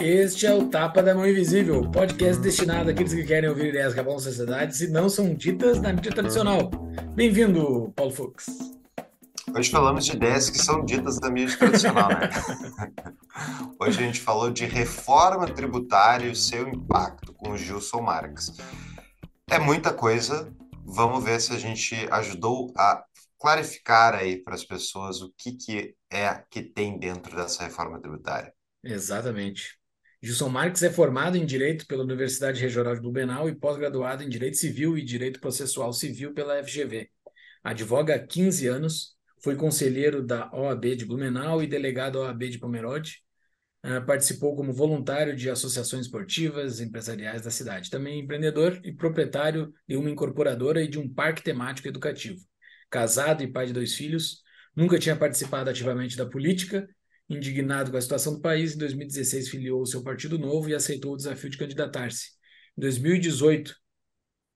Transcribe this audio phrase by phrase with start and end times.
[0.00, 3.98] Este é o Tapa da Mão Invisível, podcast destinado àqueles que querem ouvir ideias que
[3.98, 6.70] abalam a sociedade e não são ditas na mídia tradicional.
[7.16, 8.46] Bem-vindo, Paulo Fux.
[9.56, 12.28] Hoje falamos de ideias que são ditas da mídia tradicional, né?
[13.78, 18.50] Hoje a gente falou de reforma tributária e o seu impacto com o Gilson Marques.
[19.48, 20.52] É muita coisa,
[20.84, 23.04] vamos ver se a gente ajudou a
[23.38, 28.52] clarificar aí para as pessoas o que, que é que tem dentro dessa reforma tributária.
[28.82, 29.78] Exatamente.
[30.20, 34.56] Gilson Marques é formado em Direito pela Universidade Regional de Blumenau e pós-graduado em Direito
[34.56, 37.08] Civil e Direito Processual Civil pela FGV.
[37.62, 39.13] Advoga há 15 anos,
[39.44, 43.22] foi conselheiro da OAB de Blumenau e delegado OAB de Pomerode.
[43.84, 47.90] Uh, participou como voluntário de associações esportivas empresariais da cidade.
[47.90, 52.40] Também empreendedor e proprietário de uma incorporadora e de um parque temático educativo.
[52.90, 54.42] Casado e pai de dois filhos,
[54.74, 56.88] nunca tinha participado ativamente da política
[57.28, 61.14] Indignado com a situação do país, em 2016 filiou o seu Partido Novo e aceitou
[61.14, 62.32] o desafio de candidatar-se.
[62.76, 63.70] Em 2018,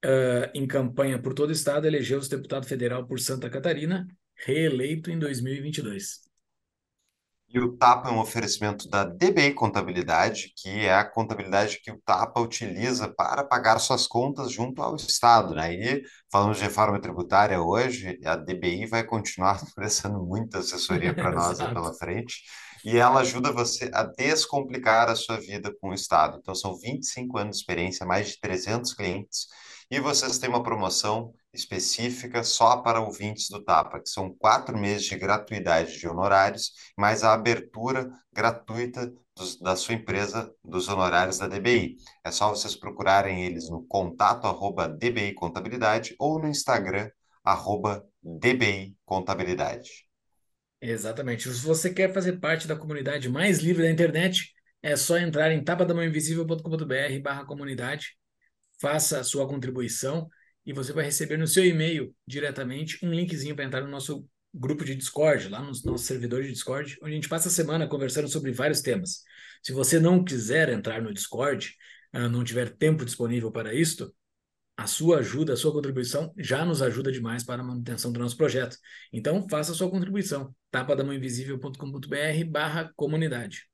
[0.04, 4.06] uh, em campanha por todo o estado, elegeu-se deputado federal por Santa Catarina,
[4.44, 6.28] reeleito em 2022.
[7.50, 11.98] E o TAPA é um oferecimento da DBI Contabilidade, que é a contabilidade que o
[12.04, 15.54] TAPA utiliza para pagar suas contas junto ao Estado.
[15.54, 15.72] Né?
[15.72, 21.56] E falamos de reforma tributária hoje, a DBI vai continuar oferecendo muita assessoria para nós
[21.56, 22.42] pela frente,
[22.84, 26.38] e ela ajuda você a descomplicar a sua vida com o Estado.
[26.40, 29.46] Então, são 25 anos de experiência, mais de 300 clientes,
[29.90, 35.04] e vocês têm uma promoção específica só para ouvintes do TAPA, que são quatro meses
[35.04, 41.48] de gratuidade de honorários, mais a abertura gratuita dos, da sua empresa dos honorários da
[41.48, 41.96] DBI.
[42.24, 47.10] É só vocês procurarem eles no contato arroba DBI Contabilidade ou no Instagram
[47.44, 50.06] arroba DBI Contabilidade.
[50.80, 51.52] Exatamente.
[51.52, 55.62] Se você quer fazer parte da comunidade mais livre da internet, é só entrar em
[55.62, 58.16] tapadamãoinvisível.com.br barra comunidade,
[58.80, 60.28] faça a sua contribuição
[60.68, 64.84] e você vai receber no seu e-mail diretamente um linkzinho para entrar no nosso grupo
[64.84, 68.28] de Discord, lá no nosso servidor de Discord, onde a gente passa a semana conversando
[68.28, 69.22] sobre vários temas.
[69.62, 71.74] Se você não quiser entrar no Discord,
[72.12, 74.14] ah, não tiver tempo disponível para isto,
[74.76, 78.36] a sua ajuda, a sua contribuição já nos ajuda demais para a manutenção do nosso
[78.36, 78.76] projeto.
[79.10, 80.54] Então, faça a sua contribuição.
[80.70, 83.70] tapadamãoinvisível.com.br barra comunidade.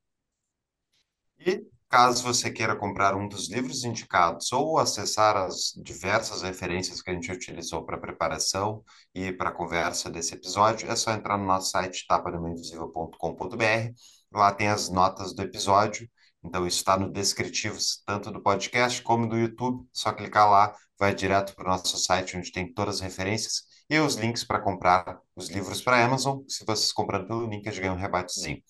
[1.44, 7.08] E Caso você queira comprar um dos livros indicados ou acessar as diversas referências que
[7.08, 8.82] a gente utilizou para a preparação
[9.14, 13.92] e para a conversa desse episódio, é só entrar no nosso site tapadamainvisível.com.br.
[14.32, 16.10] Lá tem as notas do episódio,
[16.42, 19.86] então isso está no descritivo tanto do podcast como do YouTube.
[19.92, 24.00] Só clicar lá, vai direto para o nosso site onde tem todas as referências e
[24.00, 26.40] os links para comprar os livros para a Amazon.
[26.48, 28.60] Se vocês comprarem pelo link, eles ganham um rebatezinho.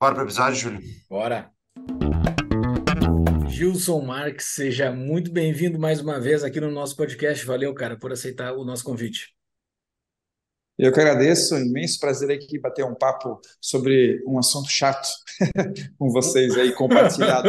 [0.00, 0.82] Bora para o episódio, Júlio?
[1.08, 1.54] Bora!
[3.54, 7.46] Gilson Marques, seja muito bem-vindo mais uma vez aqui no nosso podcast.
[7.46, 9.32] Valeu, cara, por aceitar o nosso convite.
[10.76, 15.08] Eu que agradeço, imenso prazer aqui bater um papo sobre um assunto chato
[15.96, 17.48] com vocês aí compartilhado.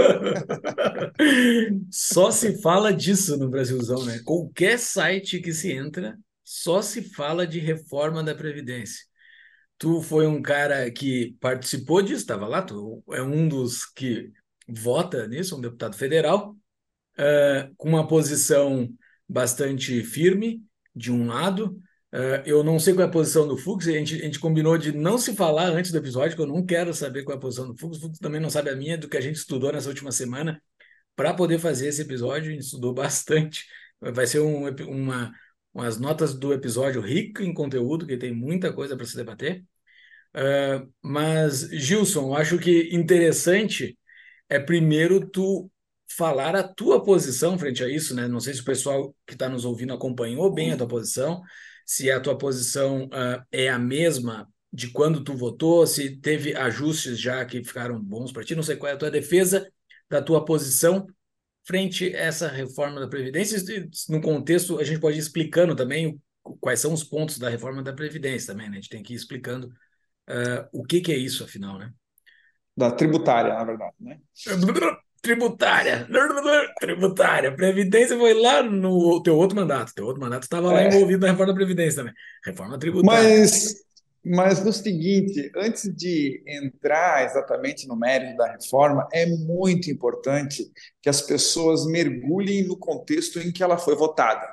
[1.90, 4.22] só se fala disso no Brasilzão, né?
[4.24, 9.04] Qualquer site que se entra, só se fala de reforma da Previdência.
[9.80, 14.32] Tu foi um cara que participou disso, estava lá, tu é um dos que
[14.68, 16.56] vota nisso, um deputado federal,
[17.18, 18.90] uh, com uma posição
[19.28, 20.62] bastante firme,
[20.96, 21.78] de um lado.
[22.14, 24.78] Uh, eu não sei qual é a posição do Fux, a gente, a gente combinou
[24.78, 27.42] de não se falar antes do episódio, que eu não quero saber qual é a
[27.42, 29.72] posição do Fux, o Fux também não sabe a minha, do que a gente estudou
[29.72, 30.62] nessa última semana,
[31.16, 33.66] para poder fazer esse episódio, a gente estudou bastante.
[34.02, 35.32] Vai ser um, uma,
[35.74, 39.64] umas notas do episódio rico em conteúdo, que tem muita coisa para se debater.
[40.36, 43.98] Uh, mas, Gilson, acho que interessante
[44.50, 45.70] é primeiro tu
[46.08, 48.28] falar a tua posição frente a isso, né?
[48.28, 51.42] Não sei se o pessoal que está nos ouvindo acompanhou bem a tua posição,
[51.86, 57.20] se a tua posição uh, é a mesma de quando tu votou, se teve ajustes
[57.20, 59.70] já que ficaram bons para ti, não sei qual é a tua defesa
[60.10, 61.08] da tua posição
[61.66, 63.58] frente a essa reforma da Previdência.
[64.10, 66.22] No contexto, a gente pode ir explicando também
[66.60, 68.78] quais são os pontos da reforma da Previdência também, né?
[68.78, 71.92] A gente tem que ir explicando uh, o que, que é isso, afinal, né?
[72.76, 74.20] Da tributária, na verdade, né?
[75.22, 76.08] Tributária,
[76.80, 80.88] tributária, previdência foi lá no teu outro mandato, teu outro mandato estava lá é.
[80.88, 82.14] envolvido na reforma da previdência também,
[82.46, 83.40] reforma tributária.
[83.40, 83.86] Mas
[84.24, 91.10] Mas no seguinte, antes de entrar exatamente no mérito da reforma, é muito importante que
[91.10, 94.48] as pessoas mergulhem no contexto em que ela foi votada.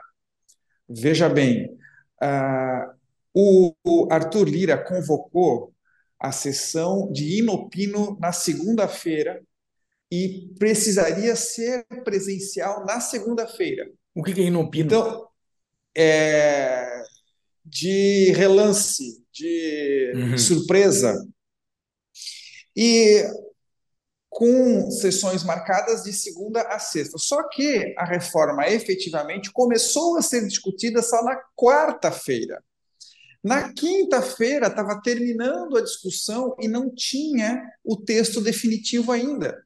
[0.87, 1.75] Veja bem,
[2.23, 2.93] uh,
[3.35, 5.72] o Arthur Lira convocou
[6.23, 9.43] a sessão de inopino na segunda-feira
[10.09, 13.91] e precisaria ser presencial na segunda-feira.
[14.15, 14.87] O que é inopino?
[14.87, 15.29] Então,
[15.97, 17.03] é
[17.65, 20.39] de relance, de uhum.
[20.39, 21.27] surpresa.
[22.77, 23.25] E
[24.29, 27.19] com sessões marcadas de segunda a sexta.
[27.19, 32.63] Só que a reforma efetivamente começou a ser discutida só na quarta-feira.
[33.43, 39.65] Na quinta-feira estava terminando a discussão e não tinha o texto definitivo ainda.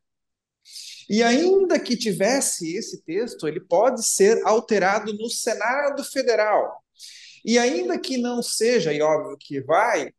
[1.08, 6.82] E ainda que tivesse esse texto, ele pode ser alterado no Senado Federal.
[7.44, 10.10] E ainda que não seja, e óbvio que vai,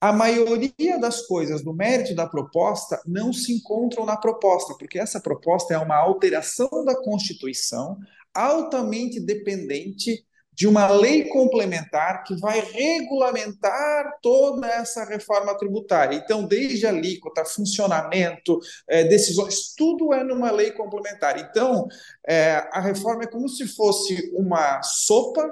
[0.00, 5.20] a maioria das coisas do mérito da proposta não se encontram na proposta, porque essa
[5.20, 7.98] proposta é uma alteração da Constituição
[8.32, 10.24] altamente dependente
[10.58, 16.16] de uma lei complementar que vai regulamentar toda essa reforma tributária.
[16.16, 18.58] Então, desde alíquota, funcionamento,
[18.88, 21.38] é, decisões, tudo é numa lei complementar.
[21.38, 21.86] Então,
[22.26, 25.48] é, a reforma é como se fosse uma sopa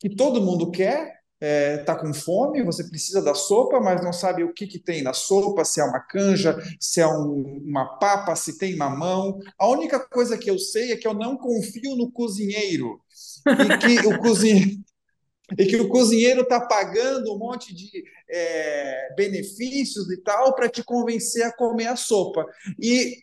[0.00, 4.12] que todo mundo quer, está é, tá com fome, você precisa da sopa, mas não
[4.12, 7.96] sabe o que, que tem na sopa, se é uma canja, se é um, uma
[8.00, 9.38] papa, se tem mamão.
[9.56, 13.00] A única coisa que eu sei é que eu não confio no cozinheiro
[13.46, 14.82] e que o cozinheiro
[15.58, 20.82] e que o cozinheiro está pagando um monte de é, benefícios e tal para te
[20.82, 22.46] convencer a comer a sopa.
[22.80, 23.18] E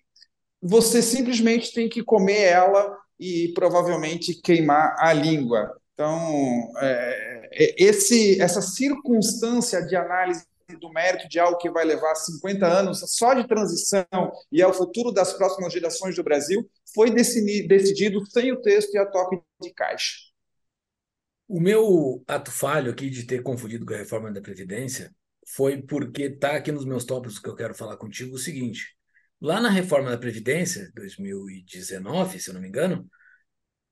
[0.62, 5.76] você simplesmente tem que comer ela e provavelmente queimar a língua.
[5.94, 10.46] Então, é, é esse, essa circunstância de análise
[10.77, 14.06] do mérito de algo que vai levar 50 anos só de transição
[14.51, 18.98] e é o futuro das próximas gerações do Brasil, foi decidido sem o texto e
[18.98, 20.30] a toque de caixa.
[21.48, 25.13] O meu ato falho aqui de ter confundido com a reforma da Previdência
[25.48, 28.95] foi porque está aqui nos meus tópicos que eu quero falar contigo o seguinte.
[29.42, 33.10] Lá na reforma da Previdência, 2019, se eu não me engano,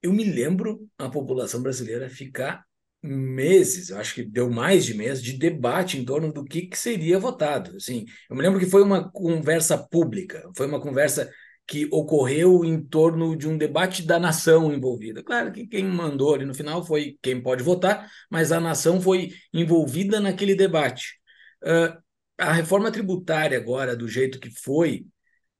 [0.01, 2.63] eu me lembro a população brasileira ficar
[3.07, 7.19] meses, acho que deu mais de mês, de debate em torno do que, que seria
[7.19, 7.75] votado.
[7.77, 11.31] Assim, eu me lembro que foi uma conversa pública, foi uma conversa
[11.67, 15.21] que ocorreu em torno de um debate da nação envolvida.
[15.21, 19.33] Claro que quem mandou ali no final foi quem pode votar, mas a nação foi
[19.53, 21.19] envolvida naquele debate.
[21.61, 22.01] Uh,
[22.37, 25.05] a reforma tributária agora, do jeito que foi,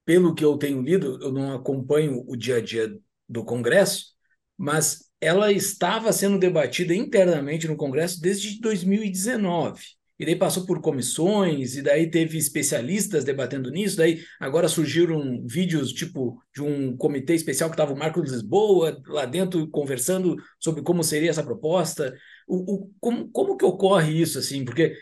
[0.05, 2.97] pelo que eu tenho lido, eu não acompanho o dia a dia
[3.27, 4.13] do Congresso,
[4.57, 9.81] mas ela estava sendo debatida internamente no Congresso desde 2019.
[10.19, 15.93] E daí passou por comissões, e daí teve especialistas debatendo nisso, daí agora surgiram vídeos
[15.93, 21.03] tipo de um comitê especial que estava o Marcos Lisboa lá dentro conversando sobre como
[21.03, 22.15] seria essa proposta.
[22.47, 24.65] O, o, como, como que ocorre isso, assim?
[24.65, 24.95] Porque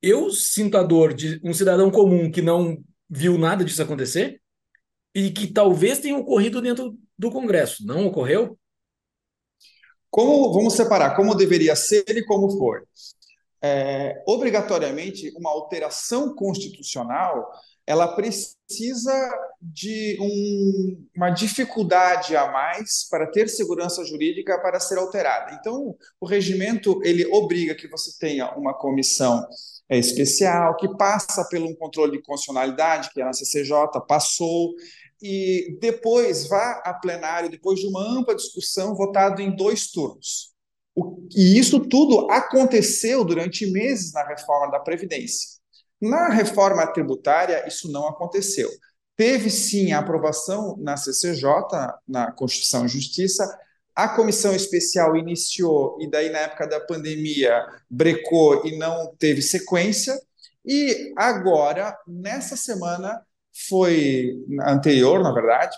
[0.00, 4.40] eu sinto a dor de um cidadão comum que não viu nada disso acontecer
[5.14, 7.86] e que talvez tenha ocorrido dentro do Congresso.
[7.86, 8.58] Não ocorreu?
[10.12, 12.82] Como vamos separar como deveria ser e como foi?
[13.64, 17.50] É, obrigatoriamente, uma alteração constitucional
[17.86, 19.12] ela precisa
[19.60, 25.56] de um, uma dificuldade a mais para ter segurança jurídica para ser alterada.
[25.58, 29.44] Então, o regimento ele obriga que você tenha uma comissão
[29.88, 33.74] é, especial que passa pelo um controle de constitucionalidade que é na CCJ
[34.06, 34.74] passou
[35.22, 40.52] e depois vá a plenário, depois de uma ampla discussão, votado em dois turnos.
[40.94, 45.60] O, e isso tudo aconteceu durante meses na reforma da Previdência.
[46.00, 48.68] Na reforma tributária, isso não aconteceu.
[49.16, 51.46] Teve sim a aprovação na CCJ,
[52.08, 53.46] na Constituição e Justiça,
[53.94, 60.18] a comissão especial iniciou e daí na época da pandemia brecou e não teve sequência.
[60.64, 63.20] E agora, nessa semana,
[63.68, 64.32] foi
[64.66, 65.76] anterior, na verdade,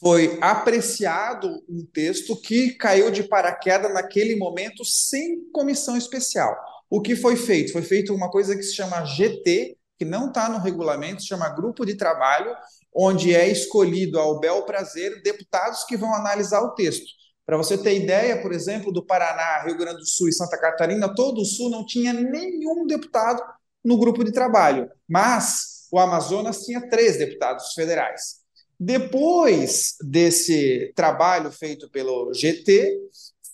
[0.00, 6.56] foi apreciado um texto que caiu de paraquedas naquele momento sem comissão especial.
[6.88, 7.72] O que foi feito?
[7.72, 11.48] Foi feito uma coisa que se chama GT, que não está no regulamento, se chama
[11.48, 12.54] Grupo de Trabalho,
[12.94, 17.06] onde é escolhido ao bel prazer deputados que vão analisar o texto.
[17.44, 21.12] Para você ter ideia, por exemplo, do Paraná, Rio Grande do Sul e Santa Catarina,
[21.14, 23.42] todo o Sul não tinha nenhum deputado
[23.84, 24.88] no grupo de trabalho.
[25.08, 28.38] Mas o Amazonas tinha três deputados federais.
[28.78, 32.96] Depois desse trabalho feito pelo GT,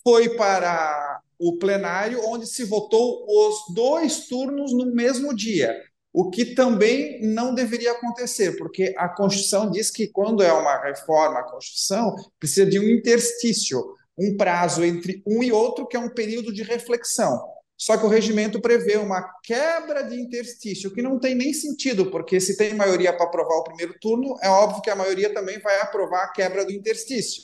[0.03, 5.75] foi para o plenário, onde se votou os dois turnos no mesmo dia,
[6.13, 11.39] o que também não deveria acontecer, porque a Constituição diz que quando é uma reforma
[11.39, 13.83] à Constituição, precisa de um interstício,
[14.17, 17.54] um prazo entre um e outro, que é um período de reflexão.
[17.77, 22.39] Só que o regimento prevê uma quebra de interstício, que não tem nem sentido, porque
[22.39, 25.81] se tem maioria para aprovar o primeiro turno, é óbvio que a maioria também vai
[25.81, 27.43] aprovar a quebra do interstício.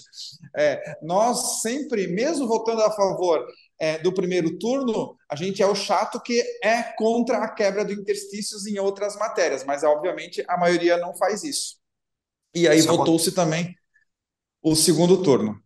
[0.56, 3.46] É, nós sempre, mesmo votando a favor
[3.78, 7.92] é, do primeiro turno, a gente é o chato que é contra a quebra do
[7.92, 11.76] interstícios em outras matérias, mas obviamente a maioria não faz isso.
[12.56, 13.76] E aí votou-se também
[14.62, 15.62] o segundo turno.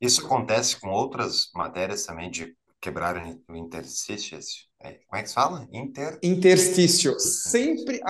[0.00, 3.16] Isso acontece com outras matérias também de quebrar
[3.48, 4.38] o interstício?
[4.82, 5.68] É, como é que se fala?
[5.72, 6.18] Inter...
[6.22, 7.18] Interstício.
[7.20, 8.00] Sempre,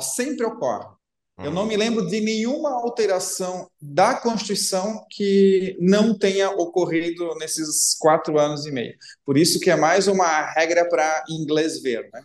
[0.00, 0.96] sempre ocorre.
[1.38, 1.68] Eu não uhum.
[1.68, 8.72] me lembro de nenhuma alteração da Constituição que não tenha ocorrido nesses quatro anos e
[8.72, 8.96] meio.
[9.24, 12.22] Por isso que é mais uma regra para inglês ver, né?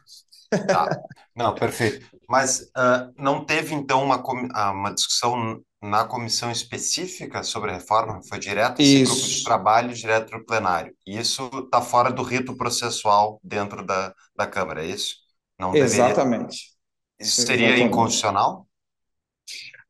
[0.66, 0.98] Tá.
[1.36, 2.06] Não, perfeito.
[2.28, 8.22] Mas uh, não teve, então, uma, ah, uma discussão na comissão específica sobre a reforma?
[8.28, 10.96] Foi direto esse grupo de trabalho, direto para o plenário.
[11.06, 15.16] E isso está fora do rito processual dentro da, da Câmara, é isso?
[15.60, 16.72] Não Exatamente.
[17.20, 17.88] Isso seria Exatamente.
[17.88, 18.68] inconstitucional?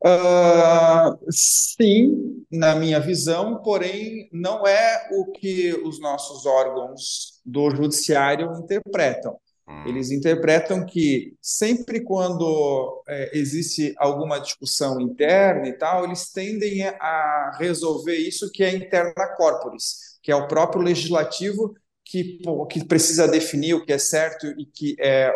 [0.04, 8.52] Uh, sim, na minha visão, porém, não é o que os nossos órgãos do judiciário
[8.56, 9.38] interpretam.
[9.68, 9.84] Hum.
[9.86, 17.56] Eles interpretam que sempre quando é, existe alguma discussão interna e tal, eles tendem a
[17.58, 22.40] resolver isso que é interna corporis, que é o próprio legislativo que,
[22.70, 25.32] que precisa definir o que é certo e que é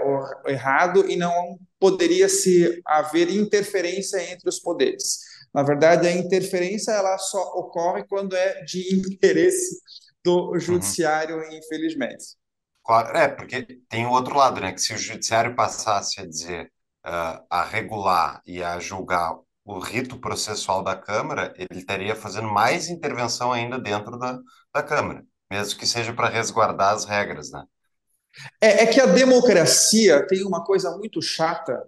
[0.47, 5.21] errado e não poderia se haver interferência entre os poderes.
[5.55, 9.81] Na verdade, a interferência ela só ocorre quando é de interesse
[10.23, 10.61] do uhum.
[10.61, 11.53] judiciário, uhum.
[11.53, 12.37] infelizmente.
[12.87, 14.73] Claro, é, porque tem o outro lado, né?
[14.73, 16.73] Que se o judiciário passasse a dizer,
[17.05, 22.89] uh, a regular e a julgar o rito processual da Câmara, ele estaria fazendo mais
[22.89, 24.39] intervenção ainda dentro da,
[24.73, 27.65] da Câmara, mesmo que seja para resguardar as regras, né?
[28.61, 31.83] É, é, que a democracia tem uma coisa muito chata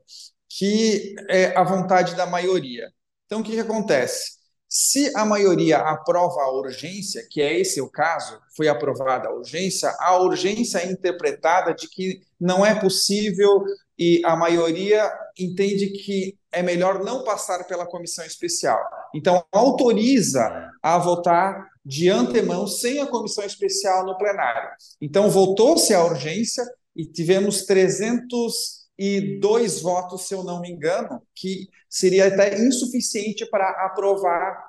[0.48, 2.90] que é a vontade da maioria.
[3.26, 4.37] Então, o que, que acontece?
[4.80, 9.92] Se a maioria aprova a urgência, que é esse o caso, foi aprovada a urgência,
[9.98, 13.64] a urgência é interpretada de que não é possível
[13.98, 18.78] e a maioria entende que é melhor não passar pela comissão especial.
[19.12, 24.70] Então, autoriza a votar de antemão sem a comissão especial no plenário.
[25.00, 32.28] Então, votou-se a urgência e tivemos 302 votos, se eu não me engano, que seria
[32.28, 34.67] até insuficiente para aprovar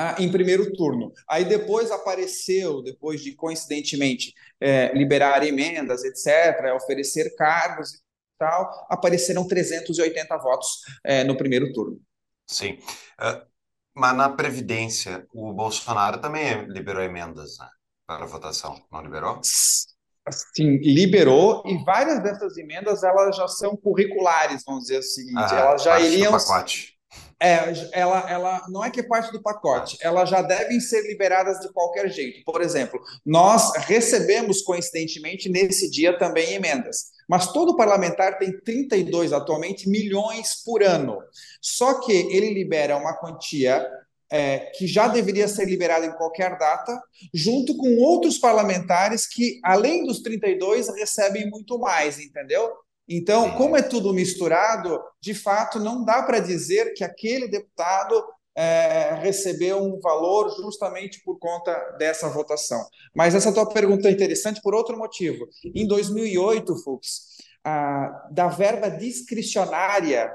[0.00, 1.12] ah, em primeiro turno.
[1.28, 7.98] Aí depois apareceu, depois de coincidentemente é, liberar emendas, etc., oferecer cargos e
[8.38, 10.68] tal, apareceram 380 votos
[11.02, 12.00] é, no primeiro turno.
[12.46, 12.78] Sim.
[13.20, 13.44] Uh,
[13.92, 17.66] mas na Previdência, o Bolsonaro também liberou emendas né,
[18.06, 19.40] para votação, não liberou?
[19.42, 25.56] Sim, liberou e várias dessas emendas elas já são curriculares, vamos dizer o seguinte, ah,
[25.56, 26.97] elas já iriam pacote.
[27.40, 31.60] É, ela, ela não é que é parte do pacote, elas já devem ser liberadas
[31.60, 32.42] de qualquer jeito.
[32.44, 39.88] Por exemplo, nós recebemos coincidentemente nesse dia também emendas, mas todo parlamentar tem 32 atualmente
[39.88, 41.18] milhões por ano.
[41.60, 43.86] Só que ele libera uma quantia
[44.30, 47.00] é, que já deveria ser liberada em qualquer data,
[47.32, 52.72] junto com outros parlamentares que, além dos 32, recebem muito mais, entendeu?
[53.08, 58.22] Então, como é tudo misturado, de fato, não dá para dizer que aquele deputado
[58.54, 62.84] é, recebeu um valor justamente por conta dessa votação.
[63.14, 65.48] Mas essa tua pergunta é interessante por outro motivo.
[65.74, 70.30] Em 2008, Fux, a, da verba discricionária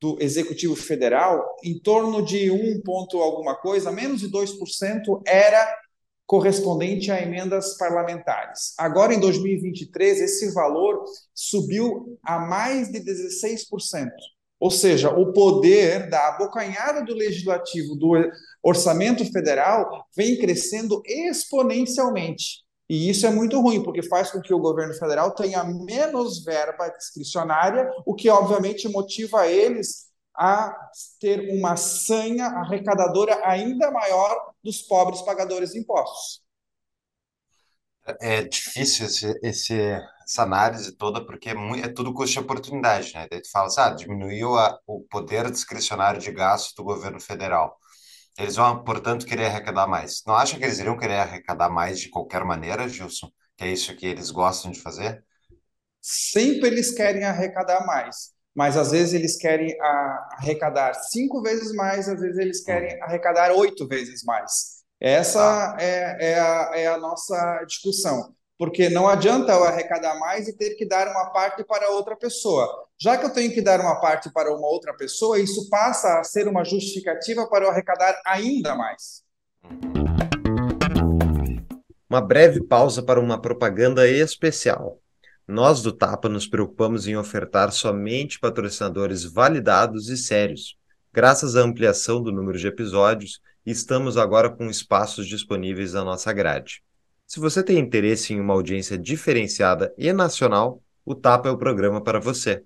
[0.00, 5.72] do Executivo Federal, em torno de um ponto alguma coisa, menos de 2%, era
[6.30, 8.72] correspondente a emendas parlamentares.
[8.78, 11.02] Agora, em 2023, esse valor
[11.34, 13.66] subiu a mais de 16%.
[14.60, 18.12] Ou seja, o poder da abocanhada do legislativo do
[18.62, 22.60] orçamento federal vem crescendo exponencialmente.
[22.88, 26.90] E isso é muito ruim, porque faz com que o governo federal tenha menos verba
[26.90, 30.06] discricionária, o que obviamente motiva eles
[30.36, 30.76] a
[31.18, 36.42] ter uma sanha arrecadadora ainda maior dos pobres pagadores de impostos.
[38.20, 39.74] É difícil esse, esse,
[40.24, 43.28] essa análise toda, porque é, muito, é tudo custo de oportunidade, né?
[43.30, 47.78] Daí tu fala assim, ah, diminuiu a, o poder discricionário de gasto do governo federal.
[48.38, 50.22] Eles vão, portanto, querer arrecadar mais.
[50.26, 53.30] Não acha que eles iriam querer arrecadar mais de qualquer maneira, Gilson?
[53.56, 55.22] Que é isso que eles gostam de fazer?
[56.00, 62.20] Sempre eles querem arrecadar mais, mas às vezes eles querem arrecadar cinco vezes mais, às
[62.20, 64.80] vezes eles querem arrecadar oito vezes mais.
[65.00, 65.76] Essa ah.
[65.80, 70.74] é, é, a, é a nossa discussão porque não adianta eu arrecadar mais e ter
[70.74, 72.68] que dar uma parte para outra pessoa.
[73.00, 76.24] Já que eu tenho que dar uma parte para uma outra pessoa, isso passa a
[76.24, 79.22] ser uma justificativa para eu arrecadar ainda mais.
[82.06, 84.98] Uma breve pausa para uma propaganda especial.
[85.50, 90.76] Nós do Tapa nos preocupamos em ofertar somente patrocinadores validados e sérios.
[91.12, 96.84] Graças à ampliação do número de episódios, estamos agora com espaços disponíveis na nossa grade.
[97.26, 102.00] Se você tem interesse em uma audiência diferenciada e nacional, o Tapa é o programa
[102.00, 102.62] para você.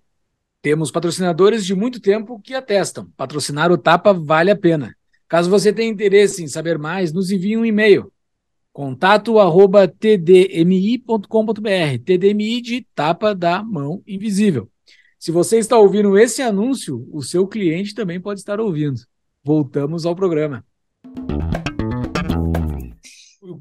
[0.61, 3.09] Temos patrocinadores de muito tempo que atestam.
[3.17, 4.95] Patrocinar o Tapa vale a pena.
[5.27, 8.13] Caso você tenha interesse em saber mais, nos envie um e-mail.
[8.75, 11.29] Contato arroba tdmi.com.br.
[12.05, 14.69] TDMI de tapa da mão invisível.
[15.17, 19.01] Se você está ouvindo esse anúncio, o seu cliente também pode estar ouvindo.
[19.45, 20.67] Voltamos ao programa.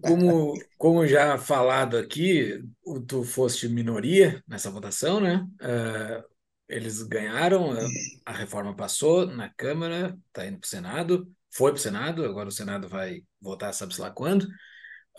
[0.01, 2.60] Como, como já falado aqui,
[3.08, 5.46] tu foste minoria nessa votação, né?
[5.62, 6.24] Uh,
[6.67, 7.77] eles ganharam,
[8.25, 12.50] a reforma passou na Câmara, está indo para o Senado, foi para o Senado, agora
[12.50, 14.48] o Senado vai votar, sabe-se lá quando.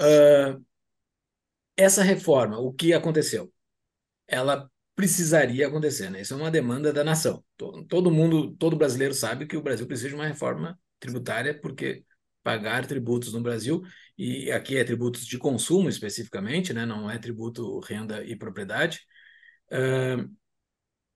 [0.01, 0.65] Uh,
[1.77, 3.53] essa reforma, o que aconteceu?
[4.27, 6.21] Ela precisaria acontecer, né?
[6.21, 7.45] Isso é uma demanda da nação.
[7.89, 12.05] Todo mundo, todo brasileiro sabe que o Brasil precisa de uma reforma tributária, porque
[12.43, 13.83] pagar tributos no Brasil,
[14.17, 16.85] e aqui é tributos de consumo especificamente, né?
[16.85, 19.01] não é tributo renda e propriedade.
[19.73, 20.31] Uh,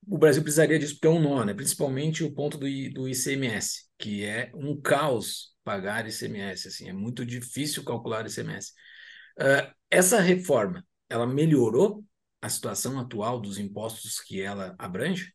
[0.07, 1.53] o Brasil precisaria disso porque é um nó, né?
[1.53, 7.23] principalmente o ponto do, do ICMS, que é um caos pagar ICMS, assim, é muito
[7.23, 8.73] difícil calcular ICMS.
[9.37, 12.03] Uh, essa reforma, ela melhorou
[12.41, 15.31] a situação atual dos impostos que ela abrange?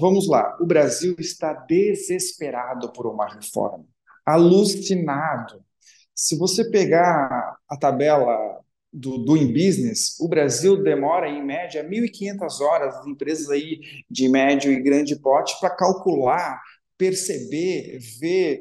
[0.00, 3.84] vamos lá, o Brasil está desesperado por uma reforma,
[4.24, 5.62] alucinado.
[6.14, 12.96] Se você pegar a tabela do Doing Business, o Brasil demora, em média, 1.500 horas,
[12.96, 16.62] as empresas aí de médio e grande porte, para calcular,
[16.98, 18.60] perceber, ver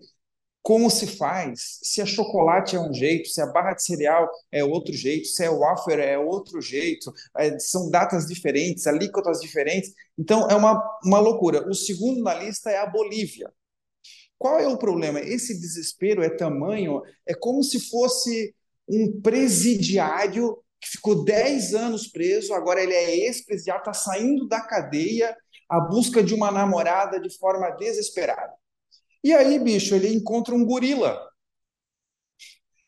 [0.65, 4.63] como se faz, se a chocolate é um jeito, se a barra de cereal é
[4.63, 9.93] outro jeito, se é o wafer é outro jeito, é, são datas diferentes, alíquotas diferentes.
[10.17, 11.69] Então, é uma, uma loucura.
[11.69, 13.53] O segundo na lista é a Bolívia.
[14.39, 15.19] Qual é o problema?
[15.19, 18.55] Esse desespero é tamanho, é como se fosse
[18.89, 25.35] um presidiário que ficou 10 anos preso, agora ele é ex-presidiário, está saindo da cadeia
[25.69, 28.53] à busca de uma namorada de forma desesperada.
[29.23, 31.19] E aí, bicho, ele encontra um gorila.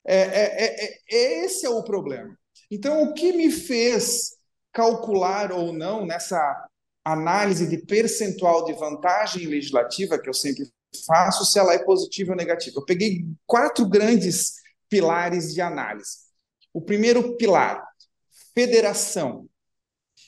[0.06, 2.38] É, é, é, é, esse é o problema.
[2.70, 4.36] Então, o que me fez
[4.72, 6.68] calcular ou não nessa
[7.04, 10.70] análise de percentual de vantagem legislativa que eu sempre
[11.06, 12.80] faço, se ela é positiva ou negativa?
[12.80, 14.54] Eu peguei quatro grandes
[14.90, 16.28] pilares de análise.
[16.74, 17.84] O primeiro pilar,
[18.54, 19.50] federação.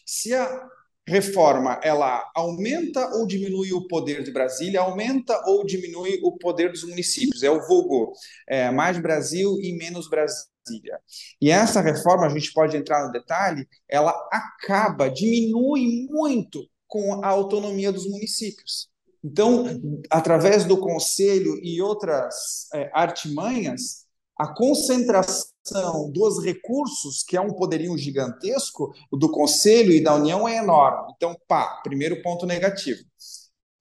[0.06, 0.69] Se a
[1.10, 6.84] reforma ela aumenta ou diminui o poder de Brasília, aumenta ou diminui o poder dos
[6.84, 7.42] municípios.
[7.44, 8.14] É o vulgo
[8.48, 11.00] é, mais Brasil e menos Brasília.
[11.42, 17.28] E essa reforma, a gente pode entrar no detalhe, ela acaba, diminui muito com a
[17.28, 18.88] autonomia dos municípios.
[19.24, 19.66] Então,
[20.10, 24.06] através do conselho e outras é, artimanhas,
[24.40, 30.56] a concentração dos recursos, que é um poderio gigantesco, do Conselho e da União é
[30.56, 31.14] enorme.
[31.14, 33.02] Então, pá, primeiro ponto negativo.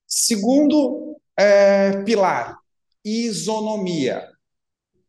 [0.05, 2.59] Segundo é, pilar,
[3.05, 4.29] isonomia.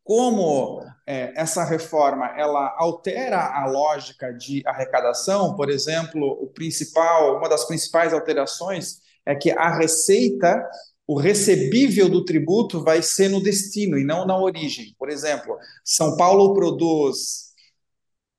[0.04, 7.50] Como é, essa reforma ela altera a lógica de arrecadação, por exemplo, o principal, uma
[7.50, 10.64] das principais alterações é que a receita
[11.10, 14.94] o recebível do tributo vai ser no destino e não na origem.
[14.96, 17.48] Por exemplo, São Paulo produz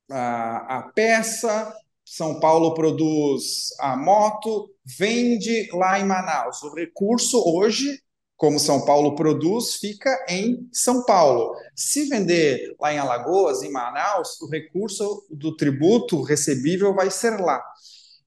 [0.08, 6.62] a, a peça, São Paulo produz a moto, vende lá em Manaus.
[6.62, 8.00] O recurso hoje,
[8.36, 11.52] como São Paulo produz, fica em São Paulo.
[11.74, 17.60] Se vender lá em Alagoas, em Manaus, o recurso do tributo recebível vai ser lá.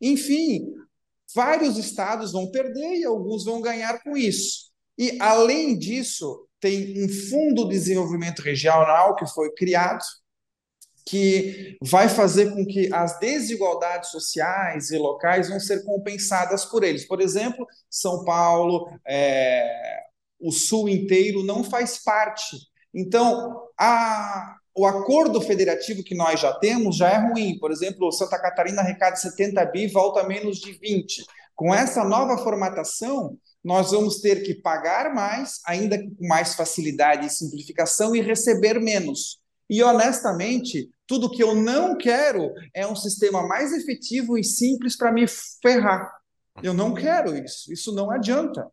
[0.02, 0.68] Enfim,
[1.36, 4.72] Vários estados vão perder e alguns vão ganhar com isso.
[4.98, 10.04] E, além disso, tem um fundo de desenvolvimento regional que foi criado,
[11.06, 17.06] que vai fazer com que as desigualdades sociais e locais vão ser compensadas por eles.
[17.06, 20.04] Por exemplo, São Paulo, é,
[20.40, 22.58] o sul inteiro não faz parte.
[22.94, 27.58] Então, a, o acordo federativo que nós já temos já é ruim.
[27.60, 31.24] Por exemplo, Santa Catarina arrecada 70 bi, volta menos de 20.
[31.56, 37.30] Com essa nova formatação, nós vamos ter que pagar mais, ainda com mais facilidade e
[37.30, 39.40] simplificação, e receber menos.
[39.70, 45.12] E honestamente, tudo que eu não quero é um sistema mais efetivo e simples para
[45.12, 45.26] me
[45.62, 46.12] ferrar.
[46.62, 47.72] Eu não quero isso.
[47.72, 48.68] Isso não adianta.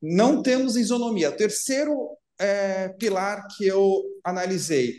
[0.00, 1.30] Não temos isonomia.
[1.30, 4.96] Terceiro é, pilar que eu analisei: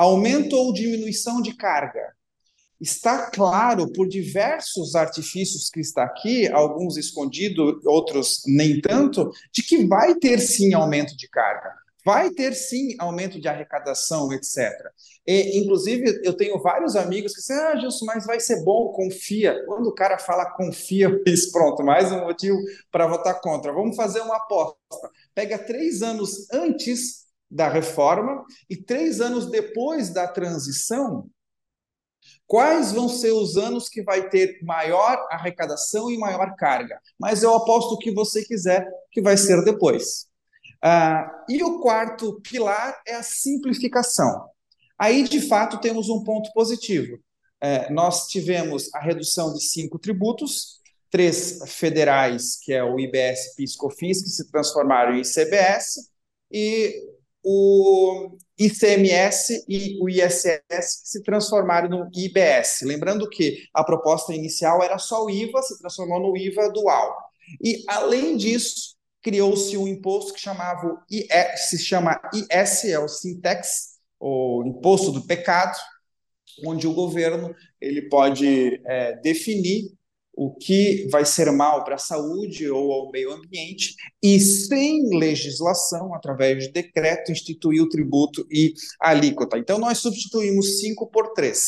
[0.00, 2.14] aumento ou diminuição de carga.
[2.80, 9.86] Está claro por diversos artifícios que está aqui, alguns escondidos, outros nem tanto, de que
[9.86, 11.74] vai ter sim aumento de carga.
[12.02, 14.72] Vai ter sim aumento de arrecadação, etc.
[15.26, 19.62] E, inclusive, eu tenho vários amigos que dizem: Ah, Gilson, mas vai ser bom, confia.
[19.66, 22.56] Quando o cara fala confia, eu pronto, mais um motivo
[22.90, 23.70] para votar contra.
[23.70, 24.78] Vamos fazer uma aposta.
[25.34, 31.28] Pega três anos antes da reforma e três anos depois da transição.
[32.46, 37.00] Quais vão ser os anos que vai ter maior arrecadação e maior carga?
[37.18, 40.26] Mas eu aposto o que você quiser, que vai ser depois.
[40.82, 44.48] Ah, e o quarto pilar é a simplificação.
[44.98, 47.18] Aí, de fato, temos um ponto positivo.
[47.60, 53.76] É, nós tivemos a redução de cinco tributos, três federais, que é o IBS, PIS,
[53.76, 56.10] COFINS, que se transformaram em CBS,
[56.50, 56.94] e
[57.42, 62.82] o ICMS e o ISS, se transformaram no IBS.
[62.82, 67.16] Lembrando que a proposta inicial era só o IVA, se transformou no IVA dual.
[67.62, 71.02] E, além disso, criou-se um imposto que chamava
[71.56, 75.76] se chama IS, é o Sintex, o Imposto do Pecado,
[76.66, 79.92] onde o governo ele pode é, definir
[80.40, 86.14] o que vai ser mal para a saúde ou ao meio ambiente e, sem legislação,
[86.14, 89.58] através de decreto, instituir o tributo e a alíquota.
[89.58, 91.58] Então, nós substituímos 5 por 3.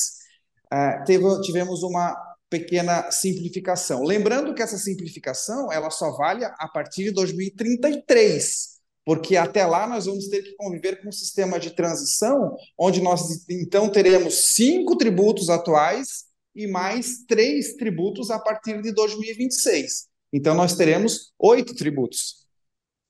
[0.73, 2.17] Uh, é, teve, tivemos uma
[2.49, 4.03] pequena simplificação.
[4.03, 10.07] Lembrando que essa simplificação ela só vale a partir de 2033, porque até lá nós
[10.07, 15.51] vamos ter que conviver com um sistema de transição, onde nós então teremos cinco tributos
[15.51, 20.09] atuais e mais três tributos a partir de 2026.
[20.33, 22.47] Então nós teremos oito tributos.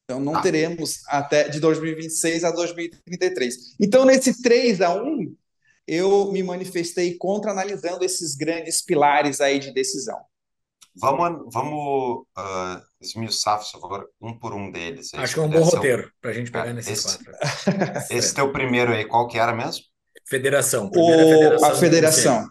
[0.05, 0.43] Então não ah.
[0.43, 3.77] teremos até de 2026 a 2033.
[3.81, 5.35] Então nesse 3 a 1,
[5.87, 10.19] eu me manifestei contra analisando esses grandes pilares aí de decisão.
[10.95, 15.13] Vamos, vamos uh, esmiuçar, por favor, um por um deles.
[15.15, 17.35] Acho que é um bom roteiro para a gente pegar é, nesses esse, quatro.
[18.15, 19.85] esse teu primeiro aí, qual que era mesmo?
[20.27, 20.91] Federação.
[20.95, 22.51] O, federação a federação.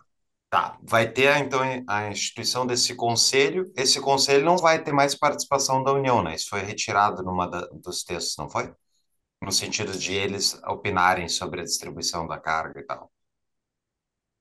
[0.52, 3.72] Tá, vai ter então a instituição desse conselho.
[3.74, 6.36] Esse conselho não vai ter mais participação da União, né?
[6.36, 8.70] Isso foi retirado numa da, dos textos, não foi?
[9.42, 13.10] No sentido de eles opinarem sobre a distribuição da carga e tal.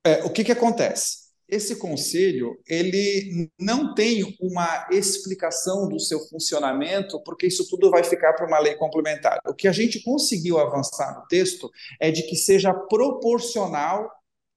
[0.04, 1.30] É, o que, que acontece?
[1.48, 8.32] Esse conselho ele não tem uma explicação do seu funcionamento, porque isso tudo vai ficar
[8.32, 9.38] para uma lei complementar.
[9.46, 11.70] O que a gente conseguiu avançar no texto
[12.00, 14.10] é de que seja proporcional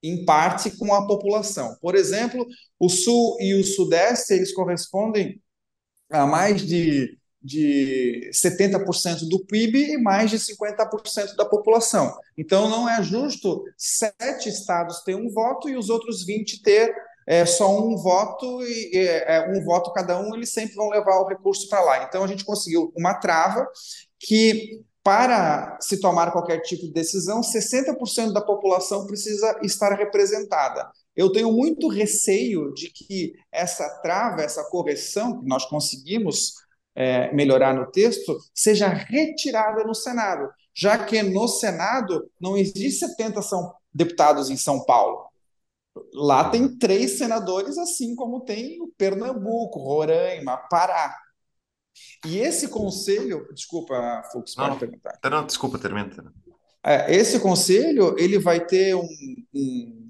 [0.04, 1.78] em parte com a população.
[1.82, 2.46] Por exemplo,
[2.78, 5.42] o sul e o sudeste eles correspondem
[6.12, 12.18] a mais de de 70% do PIB e mais de 50% da população.
[12.38, 16.96] Então, não é justo sete estados ter um voto e os outros 20 ter
[17.28, 21.28] é, só um voto e é, um voto cada um, eles sempre vão levar o
[21.28, 22.04] recurso para lá.
[22.06, 23.68] Então, a gente conseguiu uma trava
[24.18, 30.90] que, para se tomar qualquer tipo de decisão, 60% da população precisa estar representada.
[31.16, 36.54] Eu tenho muito receio de que essa trava, essa correção que nós conseguimos
[36.96, 43.42] é, melhorar no texto seja retirada no Senado, já que no Senado não existe 70
[43.42, 45.26] são deputados em São Paulo.
[46.14, 51.16] Lá tem três senadores, assim como tem o Pernambuco, Roraima, Pará.
[52.26, 55.20] E esse conselho, desculpa, Fux, pode perguntar.
[55.30, 56.10] Não, desculpa, termina.
[56.86, 59.08] É, esse conselho ele vai ter um,
[59.54, 60.10] um,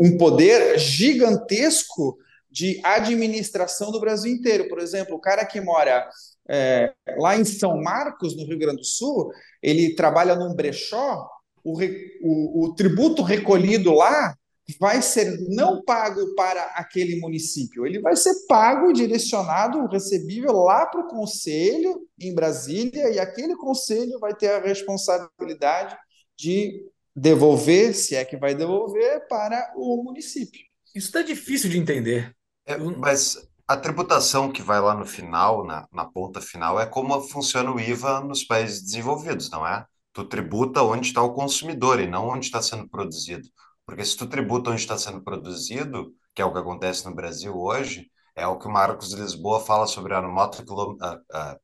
[0.00, 2.18] um poder gigantesco
[2.50, 4.68] de administração do Brasil inteiro.
[4.68, 6.08] Por exemplo, o cara que mora
[6.48, 9.30] é, lá em São Marcos, no Rio Grande do Sul,
[9.62, 11.28] ele trabalha num brechó,
[11.62, 11.78] o,
[12.22, 14.34] o, o tributo recolhido lá
[14.80, 21.02] vai ser não pago para aquele município, ele vai ser pago, direcionado, recebível lá para
[21.02, 25.96] o conselho em Brasília, e aquele conselho vai ter a responsabilidade
[26.36, 30.60] de devolver, se é que vai devolver, para o município.
[30.94, 32.34] Isso está difícil de entender.
[32.66, 37.20] É, mas a tributação que vai lá no final, na, na ponta final, é como
[37.22, 39.84] funciona o IVA nos países desenvolvidos, não é?
[40.12, 43.48] Tu tributa onde está o consumidor e não onde está sendo produzido.
[43.86, 47.56] Porque se tu tributa onde está sendo produzido, que é o que acontece no Brasil
[47.56, 50.62] hoje, é o que o Marcos de Lisboa fala sobre a moto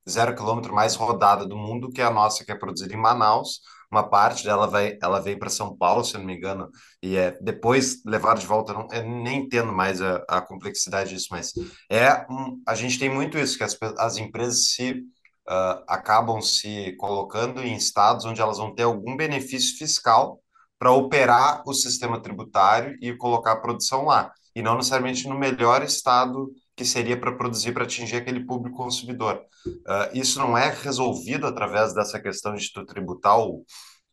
[0.09, 3.61] zero quilômetro mais rodada do mundo, que é a nossa, que é produzida em Manaus.
[3.91, 6.71] Uma parte dela vai, ela vem para São Paulo, se eu não me engano,
[7.03, 8.73] e é depois levado de volta.
[8.73, 11.53] Não, eu nem entendo mais a, a complexidade disso, mas
[11.91, 16.97] é um, a gente tem muito isso que as, as empresas se uh, acabam se
[16.97, 20.42] colocando em estados onde elas vão ter algum benefício fiscal
[20.83, 25.81] para operar o sistema tributário e colocar a produção lá, e não necessariamente no melhor
[25.81, 29.41] estado que seria para produzir para atingir aquele público consumidor.
[29.65, 33.65] Uh, isso não é resolvido através dessa questão de tributar o,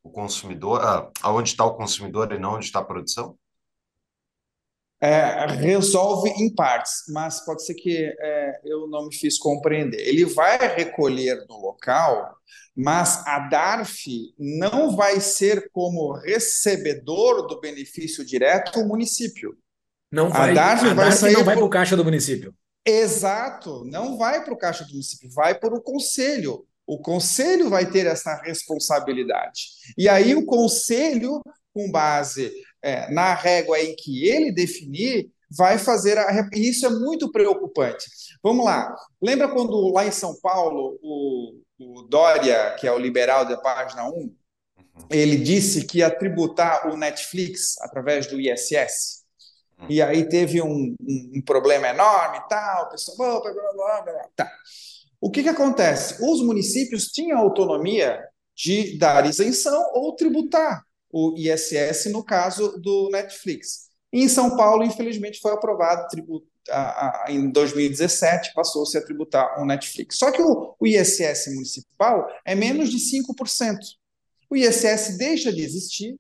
[0.04, 3.36] o consumidor, uh, aonde está o consumidor e não onde está a produção?
[5.02, 10.00] É, resolve em partes, mas pode ser que é, eu não me fiz compreender.
[10.00, 12.36] Ele vai recolher no local,
[12.76, 19.58] mas a DARF não vai ser como recebedor do benefício direto o município.
[20.12, 22.54] Não vai, a DARF, a vai sair não vai para o caixa do município.
[22.86, 26.66] Exato, não vai para o caixa do município, vai para o conselho.
[26.88, 29.68] O conselho vai ter essa responsabilidade.
[29.98, 31.40] E aí o conselho,
[31.72, 36.50] com base é, na régua em que ele definir, vai fazer a.
[36.54, 38.06] Isso é muito preocupante.
[38.44, 38.96] Vamos lá.
[39.22, 44.08] Lembra quando lá em São Paulo o, o Dória, que é o liberal da página
[44.08, 44.36] 1, uhum.
[45.10, 49.20] ele disse que ia tributar o Netflix através do ISS?
[49.88, 54.28] E aí teve um, um, um problema enorme e tal, o pessoal, blá, blá, blá,
[54.36, 54.52] tá.
[55.22, 56.22] O que, que acontece?
[56.22, 58.22] Os municípios tinham autonomia
[58.54, 63.90] de dar isenção ou tributar o ISS no caso do Netflix.
[64.12, 69.62] E em São Paulo, infelizmente, foi aprovado tributo, a, a, em 2017, passou-se a tributar
[69.62, 70.18] o Netflix.
[70.18, 73.78] Só que o, o ISS municipal é menos de 5%.
[74.50, 76.20] O ISS deixa de existir,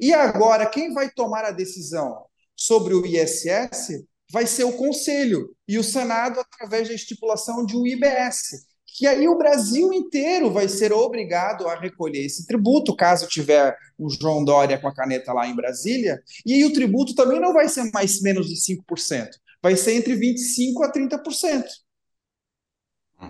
[0.00, 5.78] e agora quem vai tomar a decisão sobre o ISS vai ser o Conselho e
[5.78, 10.90] o Senado através da estipulação de um IBS, que aí o Brasil inteiro vai ser
[10.90, 15.54] obrigado a recolher esse tributo, caso tiver o João Dória com a caneta lá em
[15.54, 19.28] Brasília, e aí o tributo também não vai ser mais menos de 5%,
[19.62, 21.64] vai ser entre 25% a 30%.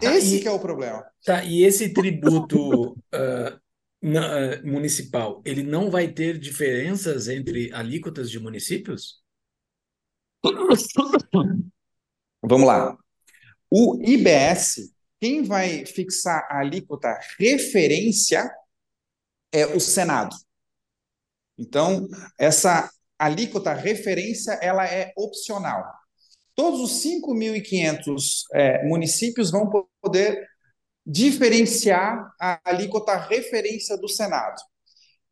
[0.00, 1.05] Tá, esse e, que é o problema.
[1.24, 3.61] Tá, e esse tributo uh,
[4.00, 9.20] na, uh, municipal, ele não vai ter diferenças entre alíquotas de municípios?
[12.40, 12.96] Vamos lá.
[13.68, 18.50] O IBS, quem vai fixar a alíquota referência
[19.52, 20.37] é o Senado.
[21.59, 22.07] Então,
[22.38, 25.85] essa alíquota referência ela é opcional.
[26.55, 30.46] Todos os 5.500 é, municípios vão poder
[31.05, 34.61] diferenciar a alíquota referência do Senado.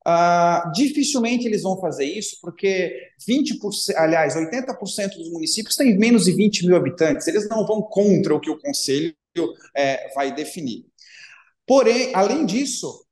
[0.06, 2.94] Uh, dificilmente eles vão fazer isso, porque
[3.26, 8.34] 20%, aliás, 80% dos municípios têm menos de 20 mil habitantes, eles não vão contra
[8.34, 9.16] o que o Conselho
[9.76, 10.86] é, vai definir.
[11.66, 13.04] Porém, além disso,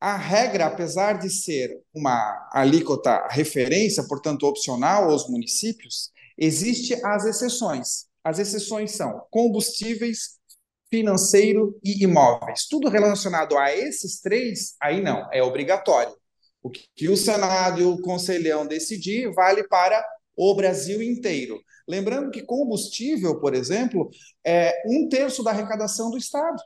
[0.00, 8.06] a regra, apesar de ser uma alíquota referência, portanto opcional aos municípios, existe as exceções.
[8.24, 10.40] As exceções são combustíveis,
[10.88, 12.66] financeiro e imóveis.
[12.68, 16.14] Tudo relacionado a esses três, aí não, é obrigatório.
[16.62, 20.04] O que o Senado e o Conselhão decidir vale para
[20.36, 21.60] o Brasil inteiro.
[21.88, 24.08] Lembrando que combustível, por exemplo,
[24.44, 26.62] é um terço da arrecadação do Estado.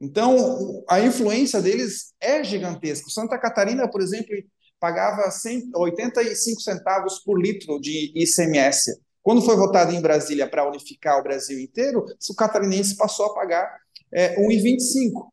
[0.00, 3.10] Então, a influência deles é gigantesca.
[3.10, 4.34] Santa Catarina, por exemplo,
[4.78, 5.30] pagava
[5.74, 9.00] 85 centavos por litro de ICMS.
[9.22, 13.68] Quando foi votado em Brasília para unificar o Brasil inteiro, o catarinense passou a pagar
[14.12, 15.30] é, 1,25.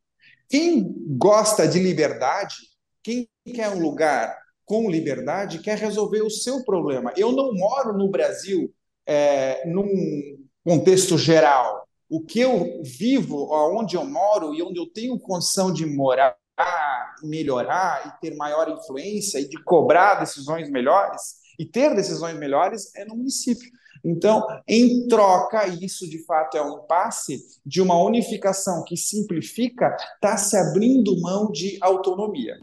[0.49, 0.83] Quem
[1.17, 2.55] gosta de liberdade,
[3.03, 4.35] quem quer um lugar
[4.73, 7.13] com liberdade, quer resolver o seu problema.
[7.15, 8.73] Eu não moro no Brasil
[9.05, 9.87] é, num
[10.63, 11.87] contexto geral.
[12.09, 16.35] O que eu vivo, onde eu moro e onde eu tenho condição de morar,
[17.21, 23.05] melhorar e ter maior influência e de cobrar decisões melhores e ter decisões melhores é
[23.05, 23.69] no município.
[24.03, 29.95] Então, em troca, e isso de fato é um impasse, de uma unificação que simplifica,
[30.15, 32.57] está se abrindo mão de autonomia.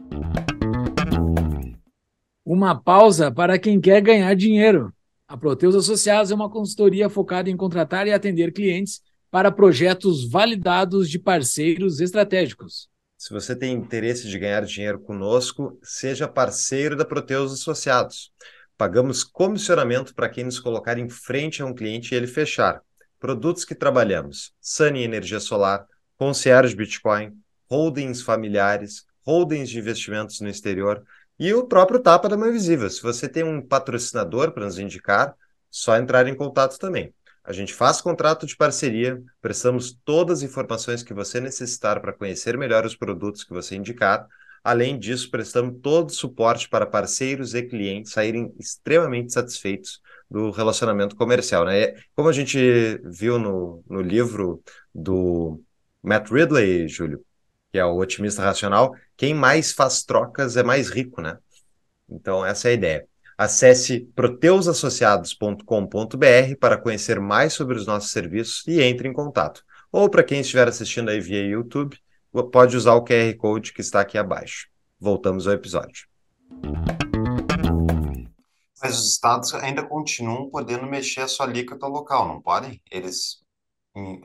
[2.53, 4.93] Uma pausa para quem quer ganhar dinheiro.
[5.25, 11.09] A Proteus Associados é uma consultoria focada em contratar e atender clientes para projetos validados
[11.09, 12.89] de parceiros estratégicos.
[13.17, 18.33] Se você tem interesse de ganhar dinheiro conosco, seja parceiro da Proteus Associados.
[18.77, 22.81] Pagamos comissionamento para quem nos colocar em frente a um cliente e ele fechar.
[23.17, 25.87] produtos que trabalhamos: Sunny Energia Solar,
[26.17, 27.31] Concierge Bitcoin,
[27.69, 31.01] holdings familiares, holdings de investimentos no exterior
[31.41, 32.87] e o próprio Tapa da Mãe Visível.
[32.87, 35.35] Se você tem um patrocinador para nos indicar,
[35.71, 37.11] só entrar em contato também.
[37.43, 42.55] A gente faz contrato de parceria, prestamos todas as informações que você necessitar para conhecer
[42.59, 44.27] melhor os produtos que você indicar.
[44.63, 49.99] Além disso, prestamos todo o suporte para parceiros e clientes saírem extremamente satisfeitos
[50.29, 51.65] do relacionamento comercial.
[51.65, 51.95] Né?
[52.15, 54.61] Como a gente viu no, no livro
[54.93, 55.59] do
[56.03, 57.25] Matt Ridley, Júlio,
[57.71, 61.37] que é o otimista racional, quem mais faz trocas é mais rico, né?
[62.09, 63.07] Então, essa é a ideia.
[63.37, 69.63] Acesse proteusassociados.com.br para conhecer mais sobre os nossos serviços e entre em contato.
[69.91, 71.97] Ou para quem estiver assistindo aí via YouTube,
[72.51, 74.67] pode usar o QR Code que está aqui abaixo.
[74.99, 76.07] Voltamos ao episódio.
[78.81, 82.81] Mas os estados ainda continuam podendo mexer a sua alíquota local, não podem?
[82.91, 83.41] Eles.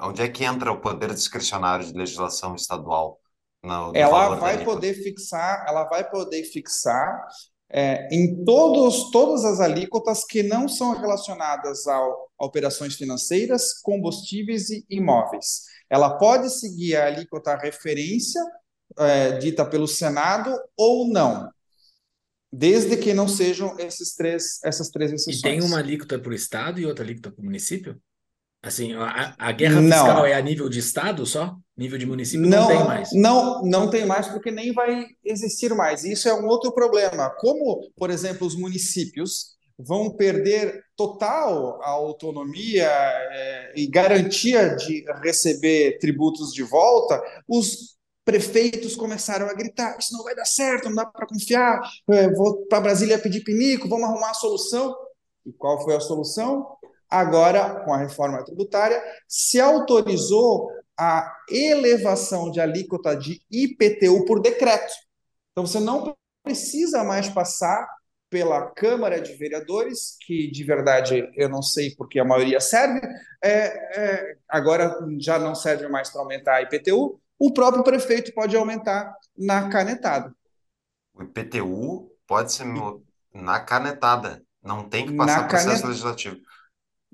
[0.01, 3.21] Onde é que entra o poder discricionário de legislação estadual?
[3.67, 7.27] No ela vai poder fixar, ela vai poder fixar
[7.69, 14.71] é, em todos, todas as alíquotas que não são relacionadas ao, a operações financeiras, combustíveis
[14.71, 15.63] e imóveis.
[15.91, 18.41] Ela pode seguir a alíquota referência
[18.99, 21.51] é, dita pelo Senado ou não,
[22.53, 25.41] desde que não sejam esses três, essas três exceções.
[25.41, 28.01] E tem uma alíquota para o Estado e outra alíquota para o município?
[28.67, 30.27] Assim, a, a guerra fiscal não.
[30.27, 31.55] é a nível de estado só?
[31.77, 33.13] Nível de município não, não tem mais?
[33.13, 36.05] Não, não tem mais porque nem vai existir mais.
[36.05, 37.31] Isso é um outro problema.
[37.39, 45.99] Como, por exemplo, os municípios vão perder total a autonomia é, e garantia de receber
[46.01, 51.07] tributos de volta, os prefeitos começaram a gritar: isso não vai dar certo, não dá
[51.07, 54.93] para confiar, é, vou para Brasília pedir pinico, vamos arrumar a solução.
[55.45, 56.67] E qual foi a solução?
[57.09, 64.93] Agora, com a reforma tributária, se autorizou a elevação de alíquota de IPTU por decreto.
[65.53, 67.87] Então, você não precisa mais passar
[68.29, 73.01] pela Câmara de Vereadores, que de verdade eu não sei porque a maioria serve,
[73.43, 78.57] é, é, agora já não serve mais para aumentar a IPTU, o próprio prefeito pode
[78.57, 80.35] aumentar na canetada.
[81.15, 82.67] O IPTU pode ser
[83.33, 85.87] na canetada, não tem que passar na processo canet...
[85.87, 86.37] legislativo.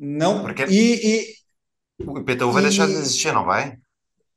[0.04, 1.34] Não, Porque e, e
[2.04, 3.78] o IPTU vai e, deixar de existir, não vai?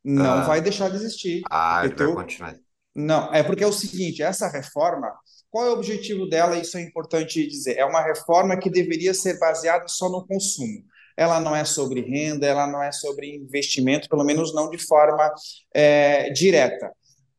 [0.04, 1.42] Não uh, vai deixar de existir.
[1.50, 2.56] Ah, IPTU, ele vai continuar.
[2.94, 5.12] Não, é porque é o seguinte, essa reforma,
[5.50, 6.56] qual é o objetivo dela?
[6.56, 7.80] Isso é importante dizer.
[7.80, 10.84] É uma reforma que deveria ser baseada só no consumo.
[11.18, 15.34] Ela não é sobre renda, ela não é sobre investimento, pelo menos não de forma
[15.74, 16.92] é, direta.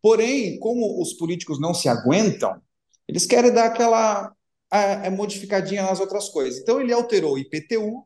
[0.02, 2.60] Porém, como os políticos não se aguentam,
[3.06, 4.32] eles querem dar aquela
[4.72, 6.60] é, modificadinha nas outras coisas.
[6.60, 8.04] Então, ele alterou o IPTU,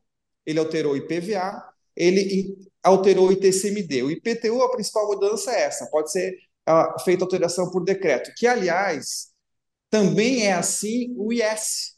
[0.50, 1.64] ele alterou o IPVA,
[1.96, 4.02] ele alterou o ITCMD.
[4.02, 6.34] O IPTU, a principal mudança é essa, pode ser
[6.68, 9.28] uh, feita alteração por decreto, que, aliás,
[9.88, 11.96] também é assim o IS.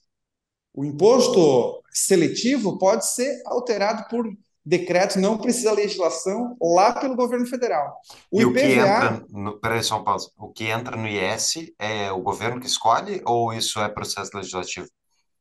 [0.75, 4.27] O imposto seletivo pode ser alterado por
[4.65, 7.97] decreto, não precisa legislação lá pelo governo federal.
[8.31, 10.31] O e IPVA, o que entra no, peraí, só pausa.
[10.39, 14.89] O que entra no IS é o governo que escolhe ou isso é processo legislativo?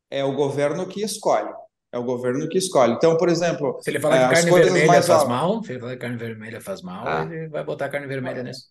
[0.10, 1.54] É o governo que escolhe.
[1.91, 2.93] É o governo que escolhe.
[2.93, 3.80] Então, por exemplo.
[3.82, 6.62] Se ele falar que é, carne vermelha faz mal, se ele falar que carne vermelha
[6.62, 7.27] faz mal, ah.
[7.30, 8.67] ele vai botar carne vermelha nisso.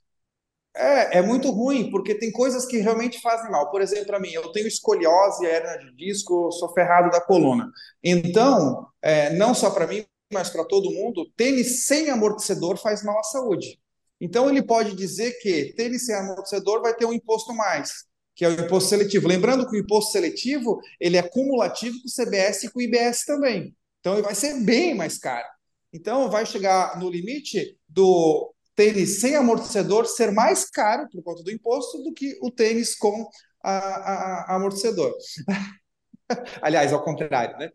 [0.74, 3.70] É, é muito ruim, porque tem coisas que realmente fazem mal.
[3.70, 7.70] Por exemplo, para mim, eu tenho escoliose, hernia de disco, sou ferrado da coluna.
[8.02, 13.18] Então, é, não só para mim, mas para todo mundo, tênis sem amortecedor faz mal
[13.18, 13.78] à saúde.
[14.20, 18.08] Então, ele pode dizer que tênis sem amortecedor vai ter um imposto mais
[18.40, 19.28] que é o imposto seletivo.
[19.28, 23.26] Lembrando que o imposto seletivo ele é cumulativo com o CBS e com o IBS
[23.26, 23.76] também.
[24.00, 25.46] Então ele vai ser bem mais caro.
[25.92, 31.50] Então vai chegar no limite do tênis sem amortecedor ser mais caro por conta do
[31.50, 33.28] imposto do que o tênis com
[33.62, 35.14] a, a, a amortecedor.
[36.62, 37.70] Aliás, ao contrário, né?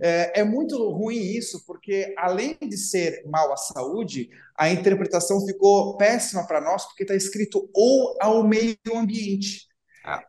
[0.00, 5.98] É, é, muito ruim isso, porque além de ser mal à saúde, a interpretação ficou
[5.98, 9.67] péssima para nós, porque está escrito ou ao meio ambiente.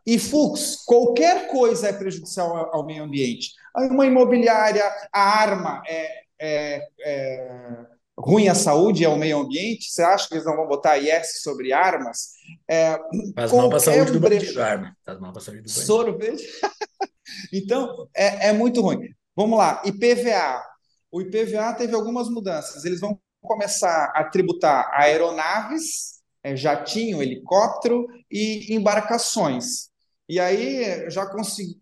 [0.06, 3.52] E Fux, qualquer coisa é prejudicial ao meio ambiente.
[3.74, 7.86] Uma imobiliária, a arma é, é, é
[8.20, 9.90] ruim à saúde e ao meio ambiente?
[9.90, 12.32] Você acha que eles não vão botar IS sobre armas?
[12.68, 12.98] É,
[13.34, 14.96] Faz mal para a saúde do bandido, arma.
[15.04, 15.86] Faz mal para a saúde do bandido.
[15.86, 16.44] Sorvete.
[17.52, 19.14] então, é, é muito ruim.
[19.34, 20.62] Vamos lá, IPVA.
[21.10, 22.84] O IPVA teve algumas mudanças.
[22.84, 29.90] Eles vão começar a tributar aeronaves é, jatinho, helicóptero e embarcações.
[30.28, 31.28] E aí já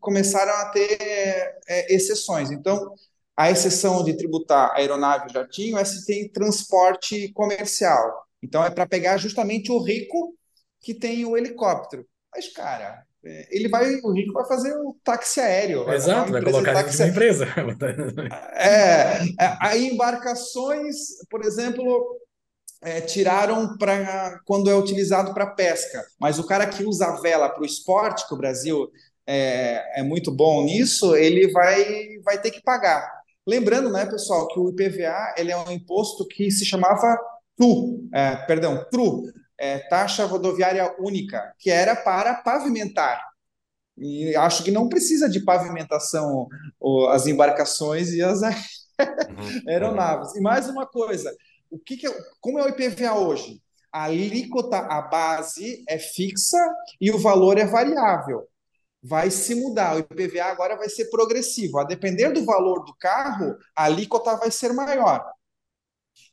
[0.01, 0.99] começaram a ter
[1.69, 2.51] é, exceções.
[2.51, 2.95] Então,
[3.37, 8.27] a exceção de tributar aeronave e jatinho, é se tem transporte comercial.
[8.43, 10.35] Então é para pegar justamente o rico
[10.81, 12.05] que tem o helicóptero.
[12.35, 15.85] Mas, cara, é, ele vai, o rico vai fazer o táxi aéreo.
[15.85, 17.47] Vai Exato, vai colocar dentro de uma empresa.
[18.55, 20.97] é, é, aí embarcações,
[21.31, 22.19] por exemplo,
[22.81, 27.49] é, tiraram para quando é utilizado para pesca, mas o cara que usa a vela
[27.49, 28.91] para o esporte, que o Brasil
[29.27, 33.07] é, é, muito bom nisso, ele vai, vai ter que pagar.
[33.47, 37.19] Lembrando, né, pessoal, que o IPVA ele é um imposto que se chamava
[37.57, 39.25] TRU, é, perdão, TRU,
[39.59, 43.21] é, taxa rodoviária única, que era para pavimentar.
[43.99, 46.47] E acho que não precisa de pavimentação
[47.11, 48.41] as embarcações e as
[49.01, 49.63] uhum.
[49.69, 50.35] aeronaves.
[50.37, 51.35] E mais uma coisa,
[51.71, 53.63] o que, que é, como é o IPVA hoje?
[53.93, 56.59] A alíquota, a base é fixa
[57.01, 58.47] e o valor é variável.
[59.03, 59.97] Vai se mudar.
[59.97, 61.79] O IPVA agora vai ser progressivo.
[61.79, 65.25] A depender do valor do carro, a alíquota vai ser maior.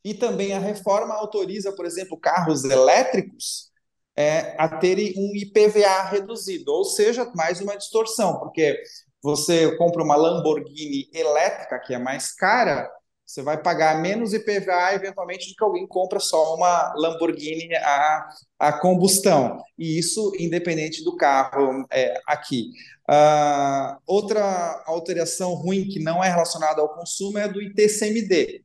[0.04, 3.70] E também a reforma autoriza, por exemplo, carros elétricos
[4.16, 8.82] é, a terem um IPVA reduzido, ou seja, mais uma distorção, porque
[9.22, 12.90] você compra uma Lamborghini elétrica, que é mais cara,
[13.26, 18.72] você vai pagar menos IPVA eventualmente do que alguém compra só uma Lamborghini a, a
[18.72, 19.60] combustão.
[19.76, 22.70] E isso independente do carro é, aqui.
[23.10, 28.64] Uh, outra alteração ruim que não é relacionada ao consumo é do ITCMD.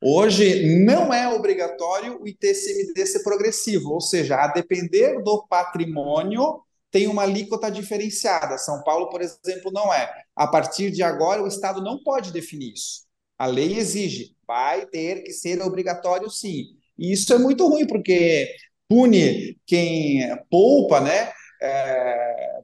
[0.00, 6.60] Hoje não é obrigatório o ITCMD ser progressivo, ou seja, a depender do patrimônio,
[6.90, 8.58] tem uma alíquota diferenciada.
[8.58, 10.12] São Paulo, por exemplo, não é.
[10.36, 13.03] A partir de agora, o Estado não pode definir isso.
[13.38, 16.66] A lei exige, vai ter que ser obrigatório sim.
[16.98, 18.54] E isso é muito ruim, porque
[18.88, 20.20] pune quem
[20.50, 21.32] poupa, né?
[21.60, 22.60] É,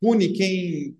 [0.00, 0.96] pune quem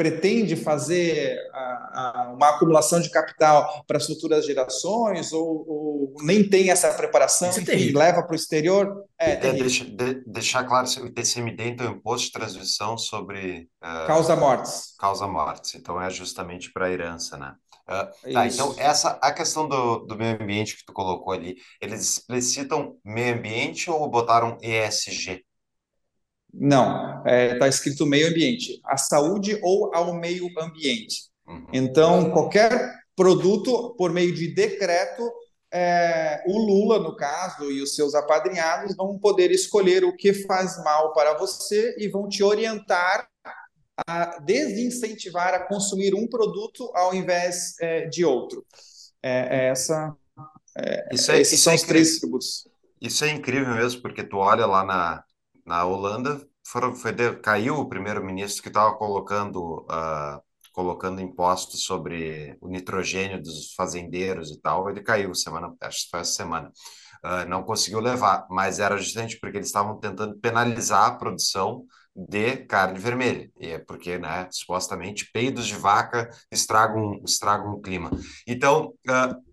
[0.00, 1.58] pretende fazer a,
[1.92, 7.50] a, uma acumulação de capital para as futuras gerações ou, ou, nem tem essa preparação
[7.68, 9.04] e leva para o exterior.
[9.18, 13.68] É, é deixa, de, deixar claro, o ITCMD então é o Imposto de Transmissão sobre...
[13.84, 14.94] Uh, causa mortes.
[14.98, 17.54] Causa mortes, então é justamente para a herança, né?
[17.90, 22.00] Uh, tá, então essa a questão do, do meio ambiente que tu colocou ali, eles
[22.02, 25.44] explicitam meio ambiente ou botaram ESG?
[26.52, 31.30] Não, está é, tá escrito meio ambiente, a saúde ou ao meio ambiente.
[31.46, 31.66] Uhum.
[31.72, 35.22] Então, qualquer produto, por meio de decreto,
[35.72, 40.82] é, o Lula, no caso, e os seus apadrinhados vão poder escolher o que faz
[40.82, 43.29] mal para você e vão te orientar
[44.06, 48.64] a desincentivar a consumir um produto ao invés é, de outro.
[49.22, 50.16] É, é essa,
[50.76, 52.68] é, isso é, esses isso são é os três tributos.
[53.00, 55.24] Isso é incrível mesmo, porque tu olha lá na,
[55.66, 60.40] na Holanda, foram, foi caiu o primeiro-ministro que estava colocando, uh,
[60.72, 66.20] colocando impostos sobre o nitrogênio dos fazendeiros e tal, ele caiu semana, acho que foi
[66.20, 66.70] essa semana.
[67.24, 71.84] Uh, não conseguiu levar, mas era justamente porque eles estavam tentando penalizar a produção
[72.14, 78.10] de carne vermelha, e é porque, né, supostamente peidos de vaca estragam, estragam o clima.
[78.46, 79.50] Então, uh,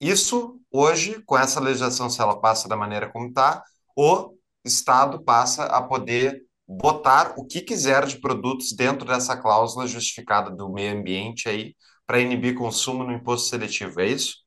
[0.00, 3.62] isso hoje, com essa legislação, se ela passa da maneira como está,
[3.96, 4.34] o
[4.64, 10.72] Estado passa a poder botar o que quiser de produtos dentro dessa cláusula justificada do
[10.72, 11.74] meio ambiente aí
[12.06, 14.42] para inibir consumo no imposto seletivo, é isso?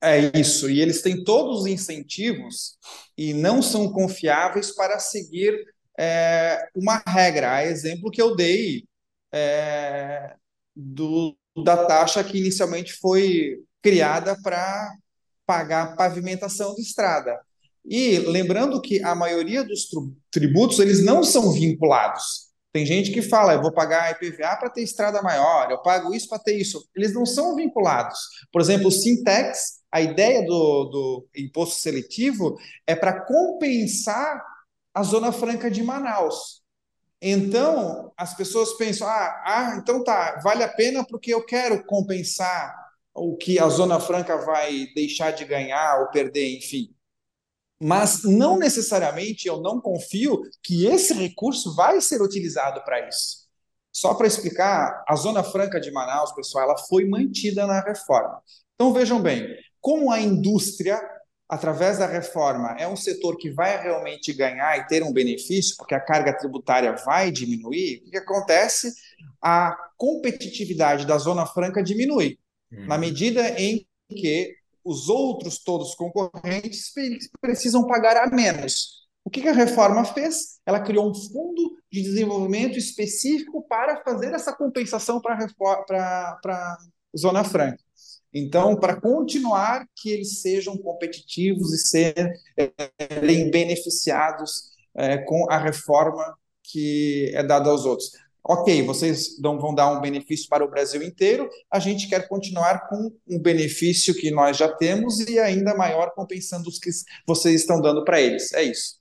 [0.00, 2.76] É isso, e eles têm todos os incentivos
[3.16, 5.54] e não são confiáveis para seguir
[5.98, 7.54] é, uma regra.
[7.54, 8.84] A exemplo que eu dei
[9.32, 10.34] é,
[10.74, 14.92] do, da taxa que inicialmente foi criada para
[15.46, 17.38] pagar pavimentação de estrada.
[17.84, 19.88] E lembrando que a maioria dos
[20.30, 22.46] tributos eles não são vinculados.
[22.72, 26.28] Tem gente que fala, eu vou pagar IPVA para ter estrada maior, eu pago isso
[26.28, 26.86] para ter isso.
[26.94, 28.18] Eles não são vinculados.
[28.52, 34.44] Por exemplo, o Sintex, a ideia do, do imposto seletivo é para compensar
[34.96, 36.62] a Zona Franca de Manaus.
[37.20, 42.74] Então, as pessoas pensam, ah, ah, então tá, vale a pena porque eu quero compensar
[43.14, 46.94] o que a Zona Franca vai deixar de ganhar ou perder, enfim.
[47.78, 53.46] Mas não necessariamente eu não confio que esse recurso vai ser utilizado para isso.
[53.92, 58.42] Só para explicar, a Zona Franca de Manaus, pessoal, ela foi mantida na reforma.
[58.74, 59.46] Então vejam bem,
[59.78, 60.98] como a indústria
[61.48, 65.94] através da reforma, é um setor que vai realmente ganhar e ter um benefício, porque
[65.94, 68.92] a carga tributária vai diminuir, o que acontece?
[69.40, 72.38] A competitividade da Zona Franca diminui,
[72.72, 72.86] uhum.
[72.86, 76.92] na medida em que os outros todos concorrentes
[77.40, 79.06] precisam pagar a menos.
[79.24, 80.60] O que a reforma fez?
[80.64, 86.78] Ela criou um fundo de desenvolvimento específico para fazer essa compensação para a
[87.16, 87.85] Zona Franca.
[88.38, 97.32] Então, para continuar que eles sejam competitivos e serem beneficiados é, com a reforma que
[97.34, 98.10] é dada aos outros.
[98.44, 102.88] Ok, vocês não vão dar um benefício para o Brasil inteiro, a gente quer continuar
[102.88, 106.90] com um benefício que nós já temos e ainda maior compensando os que
[107.26, 108.52] vocês estão dando para eles.
[108.52, 108.96] É isso.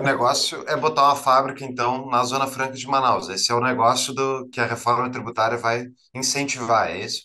[0.00, 3.28] O negócio é botar uma fábrica, então, na Zona Franca de Manaus.
[3.28, 7.22] Esse é o negócio do que a reforma tributária vai incentivar, é isso?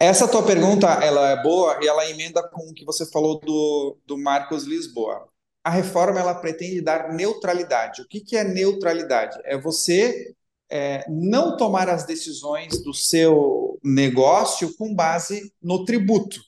[0.00, 3.96] Essa tua pergunta ela é boa e ela emenda com o que você falou do,
[4.06, 5.28] do Marcos Lisboa.
[5.62, 8.02] A reforma ela pretende dar neutralidade.
[8.02, 9.38] O que, que é neutralidade?
[9.44, 10.34] É você
[10.70, 16.40] é, não tomar as decisões do seu negócio com base no tributo,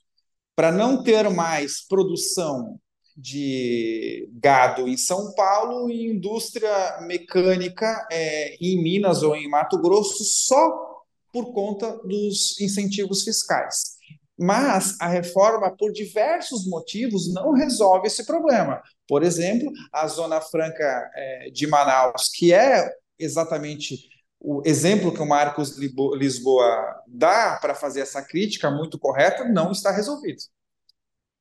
[0.55, 2.79] para não ter mais produção
[3.17, 10.23] de gado em São Paulo e indústria mecânica é, em Minas ou em Mato Grosso
[10.25, 10.96] só
[11.33, 13.97] por conta dos incentivos fiscais.
[14.39, 18.83] Mas a reforma, por diversos motivos, não resolve esse problema.
[19.09, 22.87] Por exemplo, a Zona Franca é, de Manaus, que é
[23.19, 23.97] exatamente
[24.39, 29.91] o exemplo que o Marcos Lisboa dá para fazer essa crítica muito correta, não está
[29.91, 30.43] resolvido.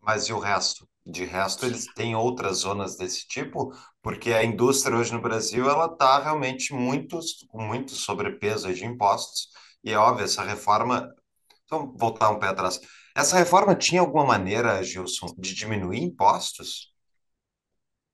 [0.01, 0.87] Mas e o resto?
[1.05, 3.71] De resto, eles têm outras zonas desse tipo,
[4.01, 9.49] porque a indústria hoje no Brasil ela está realmente muito, com muito sobrepeso de impostos,
[9.85, 11.13] e é óbvio, essa reforma.
[11.69, 12.81] Vamos voltar um pé atrás.
[13.15, 16.91] Essa reforma tinha alguma maneira, Gilson, de diminuir impostos?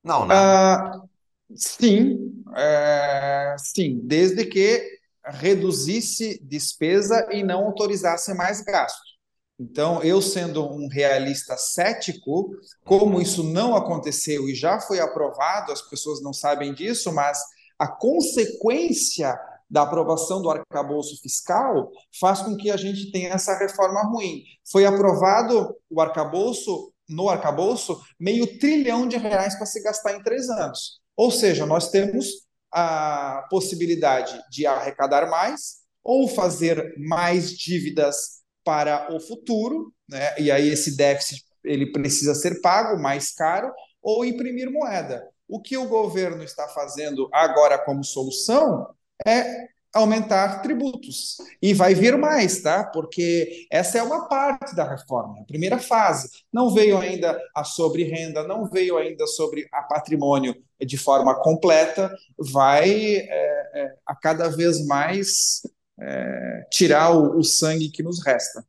[0.03, 0.35] Não, né?
[0.35, 1.09] Uh,
[1.55, 9.11] sim, é, sim, desde que reduzisse despesa e não autorizasse mais gasto.
[9.59, 12.49] Então, eu sendo um realista cético,
[12.83, 17.39] como isso não aconteceu e já foi aprovado, as pessoas não sabem disso, mas
[17.77, 19.39] a consequência
[19.71, 24.43] da aprovação do arcabouço fiscal faz com que a gente tenha essa reforma ruim.
[24.69, 30.49] Foi aprovado o arcabouço, no arcabouço, meio trilhão de reais para se gastar em três
[30.49, 30.99] anos.
[31.15, 32.27] Ou seja, nós temos
[32.69, 40.37] a possibilidade de arrecadar mais ou fazer mais dívidas para o futuro, né?
[40.37, 45.23] e aí esse déficit ele precisa ser pago mais caro, ou imprimir moeda.
[45.47, 48.87] O que o governo está fazendo agora como solução
[49.25, 51.37] é aumentar tributos.
[51.61, 52.85] E vai vir mais, tá?
[52.85, 56.29] Porque essa é uma parte da reforma, a primeira fase.
[56.51, 62.13] Não veio ainda a sobre renda, não veio ainda sobre a patrimônio de forma completa,
[62.37, 63.27] vai é,
[63.73, 65.61] é, a cada vez mais
[65.99, 68.65] é, tirar o, o sangue que nos resta.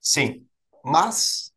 [0.00, 0.44] Sim,
[0.84, 1.52] mas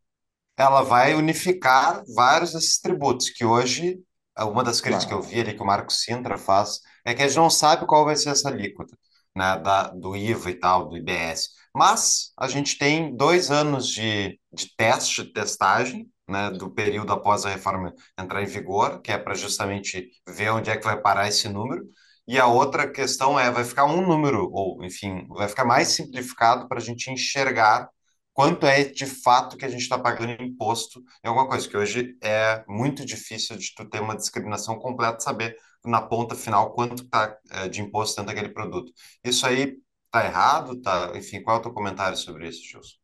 [0.58, 4.00] ela vai unificar vários desses tributos, que hoje,
[4.38, 5.22] uma das críticas claro.
[5.22, 7.86] que eu vi ali que o Marco Sintra faz, é que a gente não sabe
[7.86, 8.98] qual vai ser essa alíquota,
[9.36, 11.50] né, da, do IVA e tal, do IBS.
[11.74, 17.50] Mas a gente tem dois anos de, de teste, testagem, né, do período após a
[17.50, 21.48] reforma entrar em vigor, que é para justamente ver onde é que vai parar esse
[21.48, 21.84] número.
[22.28, 26.68] E a outra questão é, vai ficar um número, ou enfim, vai ficar mais simplificado
[26.68, 27.88] para a gente enxergar
[28.34, 32.18] quanto é de fato que a gente está pagando imposto em alguma coisa, que hoje
[32.22, 35.56] é muito difícil de tu ter uma discriminação completa, saber
[35.86, 38.92] na ponta final quanto está é, de imposto dentro daquele produto.
[39.24, 40.82] Isso aí está errado?
[40.82, 41.12] Tá?
[41.16, 42.96] Enfim, qual é o teu comentário sobre isso, Gilson?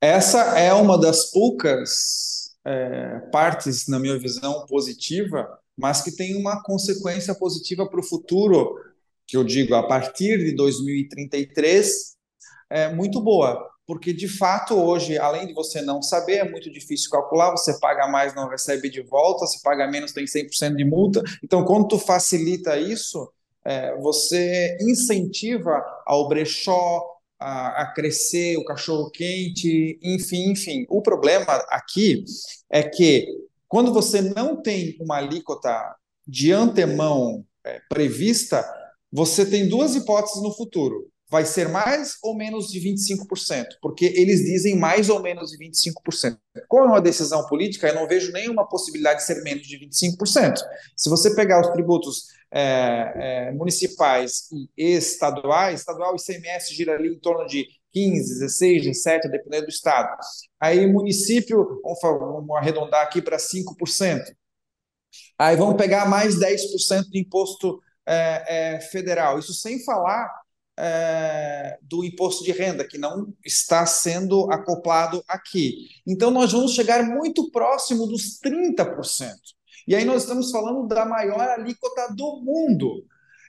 [0.00, 6.62] Essa é uma das poucas é, partes, na minha visão, positiva mas que tem uma
[6.62, 8.74] consequência positiva para o futuro,
[9.26, 12.16] que eu digo, a partir de 2033,
[12.70, 13.68] é muito boa.
[13.86, 18.08] Porque, de fato, hoje, além de você não saber, é muito difícil calcular, você paga
[18.08, 21.22] mais, não recebe de volta, se paga menos, tem 100% de multa.
[21.42, 23.30] Então, quando tu facilita isso,
[23.64, 27.04] é, você incentiva ao brechó
[27.38, 30.84] a, a crescer, o cachorro-quente, enfim, enfim.
[30.88, 32.24] O problema aqui
[32.70, 33.26] é que
[33.68, 35.94] quando você não tem uma alíquota
[36.26, 38.64] de antemão é, prevista,
[39.12, 41.08] você tem duas hipóteses no futuro.
[41.28, 46.38] Vai ser mais ou menos de 25%, porque eles dizem mais ou menos de 25%.
[46.68, 50.54] Com uma decisão política, eu não vejo nenhuma possibilidade de ser menos de 25%.
[50.96, 57.08] Se você pegar os tributos é, é, municipais e estaduais, estadual e ICMS gira ali
[57.08, 60.16] em torno de 15, 16, 17, dependendo do estado.
[60.60, 64.22] Aí município, vamos, vamos arredondar aqui para 5%.
[65.38, 69.38] Aí vamos pegar mais 10% de imposto é, é, federal.
[69.38, 70.30] Isso sem falar
[70.78, 75.88] é, do imposto de renda, que não está sendo acoplado aqui.
[76.06, 79.34] Então, nós vamos chegar muito próximo dos 30%.
[79.88, 83.04] E aí nós estamos falando da maior alíquota do mundo.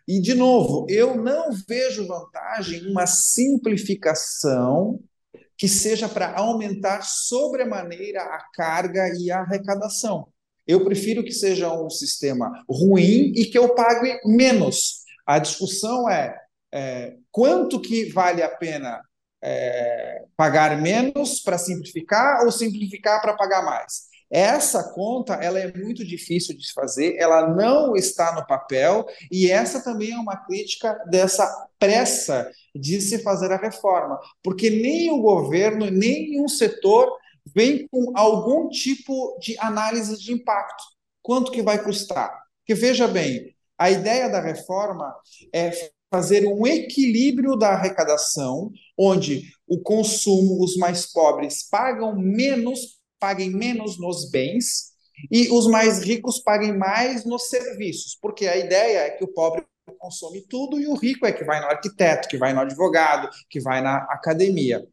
[0.07, 4.99] E, de novo, eu não vejo vantagem em uma simplificação
[5.57, 10.27] que seja para aumentar sobremaneira a carga e a arrecadação.
[10.67, 15.03] Eu prefiro que seja um sistema ruim e que eu pague menos.
[15.25, 16.37] A discussão é,
[16.71, 19.01] é quanto que vale a pena
[19.43, 24.07] é, pagar menos para simplificar ou simplificar para pagar mais.
[24.29, 29.81] Essa conta ela é muito difícil de fazer, ela não está no papel e essa
[29.81, 31.47] também é uma crítica dessa
[31.79, 37.09] pressa de se fazer a reforma, porque nem o governo, nem um setor
[37.55, 40.83] vem com algum tipo de análise de impacto.
[41.21, 42.37] Quanto que vai custar?
[42.59, 45.15] Porque veja bem, a ideia da reforma
[45.53, 45.71] é
[46.09, 53.99] fazer um equilíbrio da arrecadação, onde o consumo, os mais pobres pagam menos paguem menos
[53.99, 54.93] nos bens
[55.31, 59.65] e os mais ricos paguem mais nos serviços, porque a ideia é que o pobre
[59.97, 63.59] consome tudo e o rico é que vai no arquiteto, que vai no advogado, que
[63.59, 64.85] vai na academia.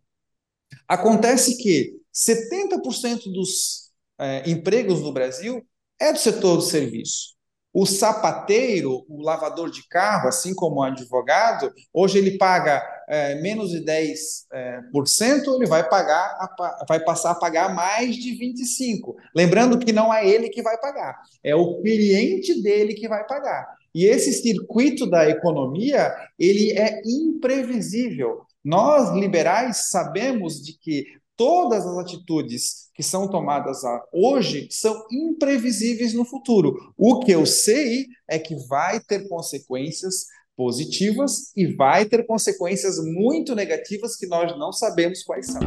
[0.89, 5.65] Acontece que 70% dos é, empregos no Brasil
[6.01, 7.35] é do setor do serviço.
[7.75, 13.71] O sapateiro, o lavador de carro, assim como o advogado, hoje ele paga é, menos
[13.71, 14.15] de 10%,
[14.53, 16.55] é, por cento, ele vai pagar,
[16.89, 19.17] vai passar a pagar mais de 25%.
[19.35, 23.67] Lembrando que não é ele que vai pagar, é o cliente dele que vai pagar.
[23.93, 28.43] E esse circuito da economia, ele é imprevisível.
[28.65, 31.07] Nós, liberais, sabemos de que
[31.37, 33.83] todas as atitudes que são tomadas
[34.13, 36.93] hoje são imprevisíveis no futuro.
[36.97, 40.27] O que eu sei é que vai ter consequências
[40.57, 45.61] positivas e vai ter consequências muito negativas que nós não sabemos quais são.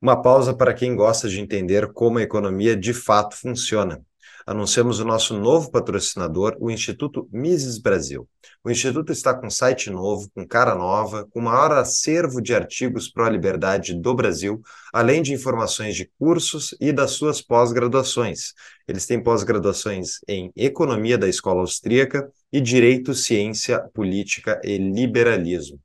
[0.00, 4.00] Uma pausa para quem gosta de entender como a economia de fato funciona
[4.46, 8.28] anunciamos o nosso novo patrocinador, o Instituto Mises Brasil.
[8.64, 13.94] O Instituto está com site novo, com cara nova, com maior acervo de artigos pró-liberdade
[13.94, 14.60] do Brasil,
[14.92, 18.52] além de informações de cursos e das suas pós-graduações.
[18.86, 25.80] Eles têm pós-graduações em Economia da Escola Austríaca e Direito, Ciência, Política e Liberalismo.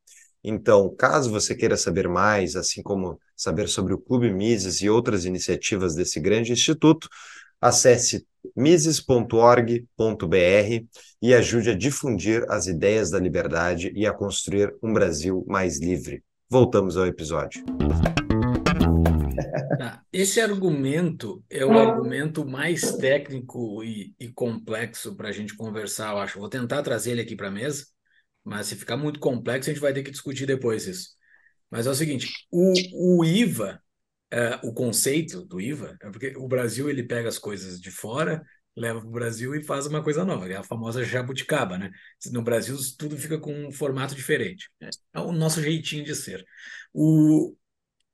[0.47, 5.25] Então, caso você queira saber mais, assim como saber sobre o Clube Mises e outras
[5.25, 7.09] iniciativas desse grande instituto,
[7.61, 8.25] acesse
[8.55, 9.85] mises.org.br
[11.21, 16.23] e ajude a difundir as ideias da liberdade e a construir um Brasil mais livre.
[16.49, 17.63] Voltamos ao episódio.
[19.77, 20.01] Tá.
[20.11, 26.19] Esse argumento é o argumento mais técnico e, e complexo para a gente conversar, eu
[26.19, 26.39] acho.
[26.39, 27.85] Vou tentar trazer ele aqui para a mesa,
[28.43, 31.09] mas se ficar muito complexo, a gente vai ter que discutir depois isso.
[31.69, 32.73] Mas é o seguinte: o,
[33.19, 33.81] o IVA
[34.31, 38.43] é, o conceito do IVA é porque o Brasil ele pega as coisas de fora,
[38.75, 41.91] leva para o Brasil e faz uma coisa nova, é a famosa jabuticaba, né?
[42.31, 44.69] No Brasil tudo fica com um formato diferente.
[44.81, 44.89] Né?
[45.13, 46.45] É o nosso jeitinho de ser.
[46.93, 47.55] O,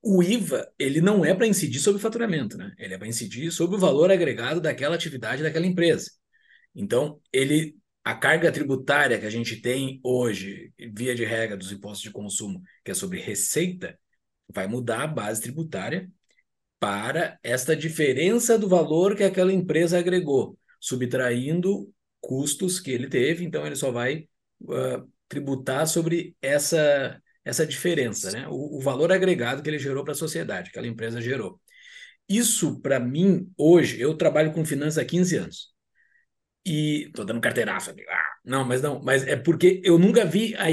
[0.01, 2.71] o IVA ele não é para incidir sobre o faturamento, né?
[2.77, 6.11] Ele é para incidir sobre o valor agregado daquela atividade daquela empresa.
[6.75, 12.01] Então, ele a carga tributária que a gente tem hoje, via de regra dos impostos
[12.01, 13.97] de consumo, que é sobre receita,
[14.53, 16.09] vai mudar a base tributária
[16.79, 23.65] para esta diferença do valor que aquela empresa agregou, subtraindo custos que ele teve, então
[23.65, 24.27] ele só vai
[24.61, 28.47] uh, tributar sobre essa, essa diferença, né?
[28.47, 31.59] O, o valor agregado que ele gerou para a sociedade, que aquela empresa gerou.
[32.27, 35.71] Isso, para mim, hoje, eu trabalho com finanças há 15 anos.
[36.65, 37.91] E estou dando carteiraço.
[37.91, 40.69] Ah, não, mas não, mas é porque eu nunca vi a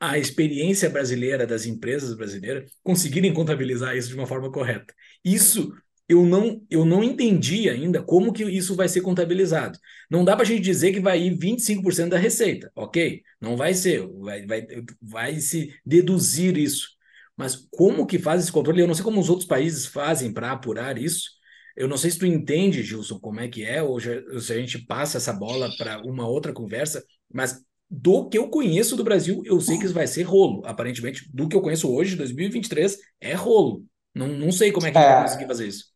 [0.00, 4.94] a experiência brasileira das empresas brasileiras conseguirem contabilizar isso de uma forma correta.
[5.22, 5.72] Isso
[6.08, 9.78] eu não, eu não entendi ainda como que isso vai ser contabilizado.
[10.10, 13.22] Não dá para a gente dizer que vai ir 25% da receita, ok?
[13.40, 14.66] Não vai ser, vai, vai,
[15.00, 16.88] vai se deduzir isso.
[17.36, 18.80] Mas como que faz esse controle?
[18.80, 21.30] Eu não sei como os outros países fazem para apurar isso.
[21.76, 24.84] Eu não sei se tu entende, Gilson, como é que é, ou se a gente
[24.86, 29.60] passa essa bola para uma outra conversa, mas do que eu conheço do Brasil, eu
[29.60, 30.62] sei que isso vai ser rolo.
[30.64, 33.84] Aparentemente, do que eu conheço hoje, 2023, é rolo.
[34.14, 35.86] Não, não sei como é que é, vai conseguir fazer isso.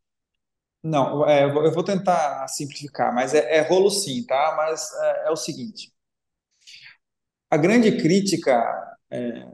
[0.82, 4.54] Não, é, eu vou tentar simplificar, mas é, é rolo sim, tá?
[4.56, 5.92] Mas é, é, o seguinte:
[7.50, 9.46] a grande crítica é,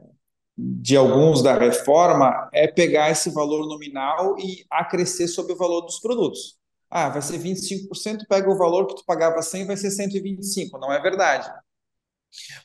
[0.57, 5.99] de alguns da reforma é pegar esse valor nominal e acrescer sobre o valor dos
[5.99, 6.57] produtos.
[6.89, 10.77] Ah, vai ser 25%, pega o valor que tu pagava 100, vai ser 125.
[10.77, 11.49] Não é verdade.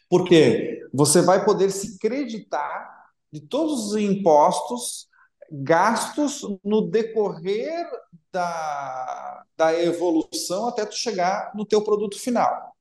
[0.09, 2.95] Porque você vai poder se creditar
[3.33, 5.09] de todos os impostos
[5.51, 7.87] gastos no decorrer
[8.33, 12.75] da, da evolução até tu chegar no teu produto final.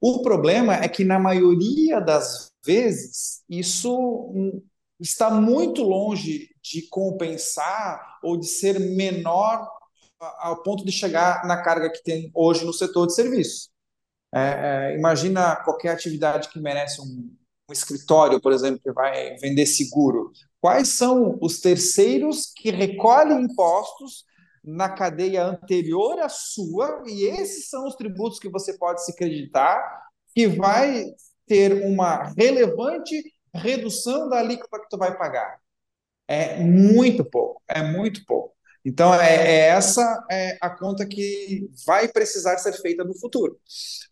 [0.00, 4.32] O problema é que na maioria das vezes isso
[5.00, 9.68] está muito longe de compensar ou de ser menor
[10.18, 13.70] ao ponto de chegar na carga que tem hoje no setor de serviços.
[14.34, 17.34] É, é, imagina qualquer atividade que merece um,
[17.68, 20.32] um escritório, por exemplo, que vai vender seguro.
[20.60, 24.24] Quais são os terceiros que recolhem impostos
[24.64, 30.06] na cadeia anterior à sua, e esses são os tributos que você pode se acreditar
[30.34, 31.04] que vai
[31.46, 33.22] ter uma relevante
[33.54, 35.60] redução da alíquota que tu vai pagar.
[36.26, 38.55] É muito pouco, é muito pouco.
[38.88, 43.58] Então, é, é essa é a conta que vai precisar ser feita no futuro.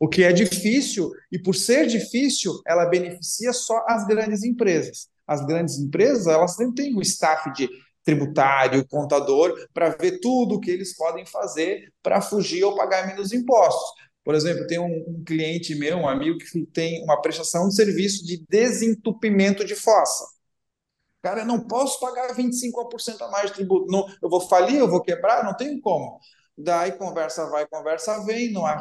[0.01, 5.07] O que é difícil, e por ser difícil, ela beneficia só as grandes empresas.
[5.29, 7.70] As grandes empresas, elas não têm o staff de
[8.05, 13.33] tributário, contador, para ver tudo o que eles podem fazer para fugir ou pagar menos
[13.33, 13.89] impostos.
[14.25, 18.27] Por exemplo, tem um, um, cliente meu, um amigo, que tem uma prestação de serviço
[18.27, 20.34] de desentupimento de fossa.
[21.25, 23.91] Cara, eu não posso pagar 25% a mais de tributo.
[23.91, 26.20] Não, eu vou falir, eu vou quebrar, não tenho como.
[26.57, 28.77] Daí conversa vai, conversa vem, numa,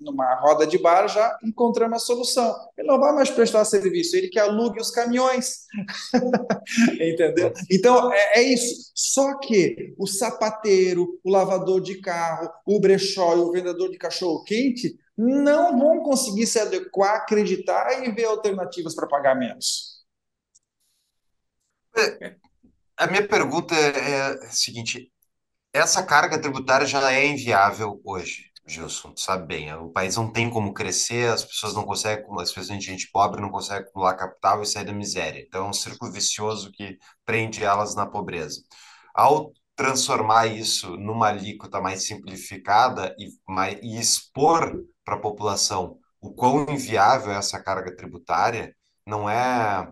[0.00, 2.54] numa roda de bar já encontramos a solução.
[2.78, 5.64] Ele não vai mais prestar serviço, ele que alugue os caminhões.
[6.94, 7.52] Entendeu?
[7.68, 8.92] Então é, é, isso.
[8.94, 14.44] Só que o sapateiro, o lavador de carro, o brechó e o vendedor de cachorro
[14.44, 19.93] quente não vão conseguir se adequar, acreditar e ver alternativas para pagar menos.
[22.96, 25.10] A minha pergunta é, é a seguinte:
[25.72, 29.72] essa carga tributária já é inviável hoje, Gilson, tu sabe bem.
[29.74, 33.84] O país não tem como crescer, as pessoas não conseguem, especialmente gente pobre, não consegue
[33.84, 35.40] acumular capital e sair da miséria.
[35.46, 38.62] Então é um círculo vicioso que prende elas na pobreza.
[39.14, 44.72] Ao transformar isso numa alíquota mais simplificada e, mais, e expor
[45.04, 48.74] para a população o quão inviável é essa carga tributária,
[49.06, 49.86] não é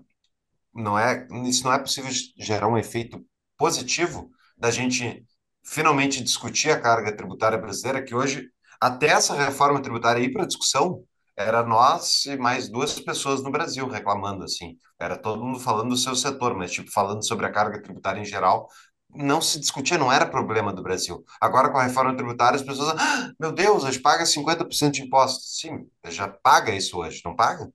[0.74, 3.24] não é, isso não é possível gerar um efeito
[3.56, 5.24] positivo da gente
[5.64, 8.48] finalmente discutir a carga tributária brasileira, que hoje,
[8.80, 11.04] até essa reforma tributária ir para discussão,
[11.36, 14.76] era nós e mais duas pessoas no Brasil reclamando, assim.
[14.98, 18.24] Era todo mundo falando do seu setor, mas, tipo, falando sobre a carga tributária em
[18.24, 18.68] geral,
[19.14, 21.24] não se discutia, não era problema do Brasil.
[21.40, 25.58] Agora, com a reforma tributária, as pessoas, ah, meu Deus, gente paga 50% de impostos.
[25.60, 27.70] Sim, já paga isso hoje, não paga?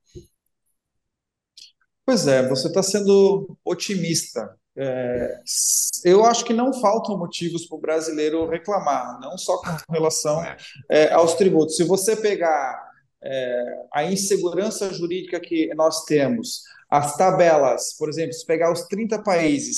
[2.07, 4.57] Pois é, você está sendo otimista.
[4.77, 5.41] É,
[6.05, 10.41] eu acho que não faltam motivos para o brasileiro reclamar, não só com relação
[10.89, 11.75] é, aos tributos.
[11.75, 12.81] Se você pegar
[13.21, 19.21] é, a insegurança jurídica que nós temos, as tabelas, por exemplo, se pegar os 30
[19.21, 19.77] países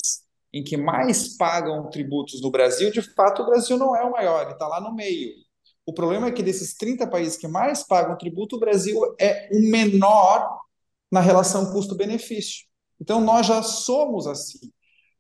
[0.54, 4.44] em que mais pagam tributos no Brasil, de fato o Brasil não é o maior,
[4.44, 5.32] ele está lá no meio.
[5.84, 9.72] O problema é que desses 30 países que mais pagam tributo, o Brasil é o
[9.72, 10.60] menor
[11.12, 12.66] na relação custo-benefício.
[13.00, 14.60] Então, nós já somos assim.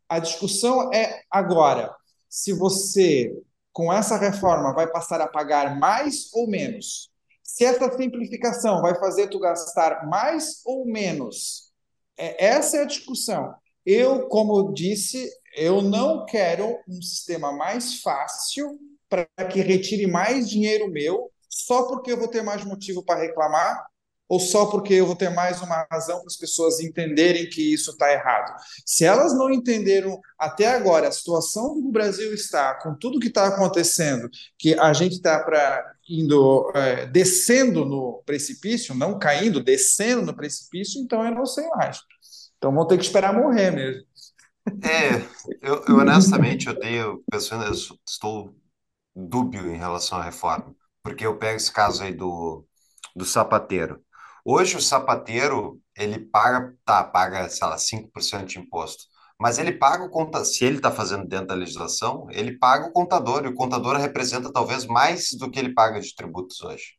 [0.08, 1.96] A discussão é agora
[2.30, 3.36] se você,
[3.74, 7.10] com essa reforma, vai passar a pagar mais ou menos.
[7.44, 11.72] Se essa simplificação vai fazer tu gastar mais ou menos.
[12.16, 13.54] É, essa é a discussão.
[13.86, 18.78] Eu, como disse, eu não quero um sistema mais fácil
[19.10, 23.84] para que retire mais dinheiro meu só porque eu vou ter mais motivo para reclamar
[24.30, 27.90] ou só porque eu vou ter mais uma razão para as pessoas entenderem que isso
[27.90, 28.56] está errado?
[28.86, 33.28] Se elas não entenderam até agora a situação que o Brasil está, com tudo que
[33.28, 40.22] está acontecendo, que a gente está para indo é, descendo no precipício, não caindo, descendo
[40.22, 42.00] no precipício, então eu não sei mais.
[42.58, 44.04] Então vão ter que esperar morrer mesmo.
[44.84, 45.26] É,
[45.62, 47.74] eu, eu honestamente eu tenho pensando, eu
[48.08, 48.56] estou
[49.16, 52.64] dúbio em relação à reforma, porque eu pego esse caso aí do,
[53.16, 54.04] do sapateiro.
[54.46, 59.04] Hoje o sapateiro, ele paga, tá, paga, sei lá, 5% de imposto.
[59.40, 62.92] Mas ele paga o conta, se ele está fazendo dentro da legislação, ele paga o
[62.92, 66.98] contador, e o contador representa talvez mais do que ele paga de tributos hoje.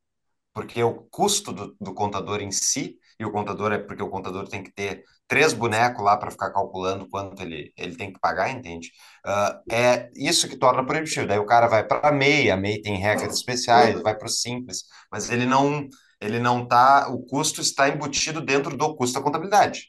[0.54, 4.48] Porque o custo do, do contador em si, e o contador é porque o contador
[4.48, 8.50] tem que ter três bonecos lá para ficar calculando quanto ele, ele tem que pagar,
[8.50, 8.90] entende?
[9.24, 11.26] Uh, é isso que torna proibitivo.
[11.26, 14.30] Daí o cara vai para a MEI, a MEI tem regras especiais, vai para o
[14.30, 15.86] simples, mas ele não
[16.20, 19.88] ele não tá, o custo está embutido dentro do custo da contabilidade.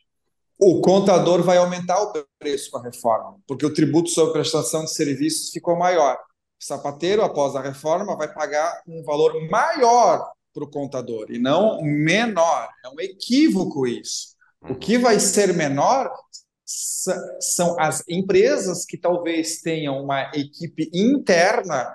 [0.57, 4.93] O contador vai aumentar o preço com a reforma, porque o tributo sobre prestação de
[4.93, 6.15] serviços ficou maior.
[6.15, 11.81] O sapateiro, após a reforma, vai pagar um valor maior para o contador e não
[11.81, 12.69] menor.
[12.85, 14.35] É um equívoco isso.
[14.69, 16.11] O que vai ser menor
[16.63, 21.91] são as empresas que talvez tenham uma equipe interna,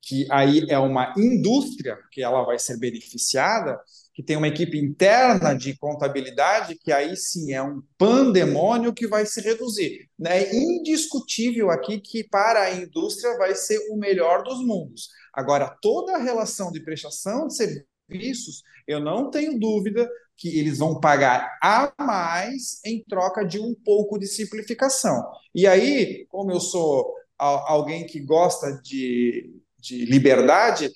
[0.00, 3.78] que aí é uma indústria, que ela vai ser beneficiada,
[4.14, 9.24] que tem uma equipe interna de contabilidade, que aí sim é um pandemônio que vai
[9.24, 10.08] se reduzir.
[10.24, 15.08] É indiscutível aqui que para a indústria vai ser o melhor dos mundos.
[15.32, 20.98] Agora, toda a relação de prestação de serviços, eu não tenho dúvida que eles vão
[20.98, 25.22] pagar a mais em troca de um pouco de simplificação.
[25.54, 30.90] E aí, como eu sou alguém que gosta de, de liberdade,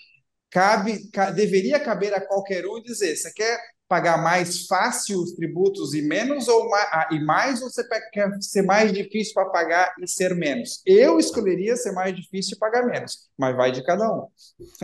[0.51, 3.59] cabe, deveria caber a qualquer um dizer: você quer
[3.93, 8.31] pagar mais fácil os tributos e menos ou mais, ah, e mais ou você quer
[8.41, 10.81] ser mais difícil para pagar e ser menos?
[10.87, 14.29] Eu escolheria ser mais difícil e pagar menos, mas vai de cada um.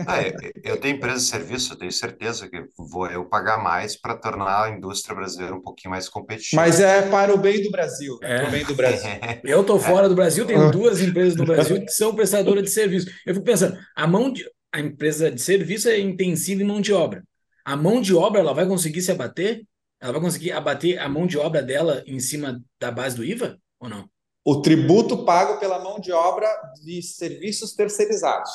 [0.05, 0.19] Ah,
[0.63, 4.65] eu tenho empresa de serviço, eu tenho certeza que vou eu pagar mais para tornar
[4.65, 6.61] a indústria brasileira um pouquinho mais competitiva.
[6.61, 8.15] Mas é para o bem do Brasil.
[8.21, 8.41] É.
[8.41, 9.09] Para o bem do Brasil.
[9.43, 13.07] eu estou fora do Brasil, tenho duas empresas no Brasil que são prestadoras de serviço.
[13.25, 16.93] Eu fico pensando, a mão de a empresa de serviço é intensiva em mão de
[16.93, 17.23] obra
[17.69, 19.63] a mão de obra ela vai conseguir se abater?
[20.01, 23.59] Ela vai conseguir abater a mão de obra dela em cima da base do IVA
[23.79, 24.09] ou não?
[24.43, 26.47] O tributo pago pela mão de obra
[26.83, 28.49] de serviços terceirizados.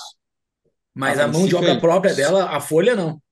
[0.93, 3.23] Mas a, a mão de obra própria dela, a folha não.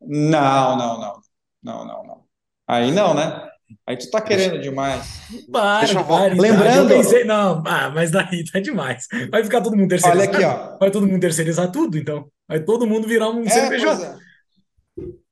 [0.00, 1.20] Não, não, não.
[1.62, 2.24] Não, não, não.
[2.66, 3.46] Aí não, né?
[3.86, 5.20] Aí tu tá querendo demais.
[5.52, 6.92] Para, Deixa eu para, Lembrando.
[6.92, 9.06] Eu pensei, não, ah, mas daí tá demais.
[9.30, 10.30] Vai ficar todo mundo terceirizado.
[10.30, 10.78] Olha aqui, ó.
[10.78, 12.26] Vai todo mundo terceirizar tudo, então.
[12.48, 14.29] Vai todo mundo virar um é, CNPJ.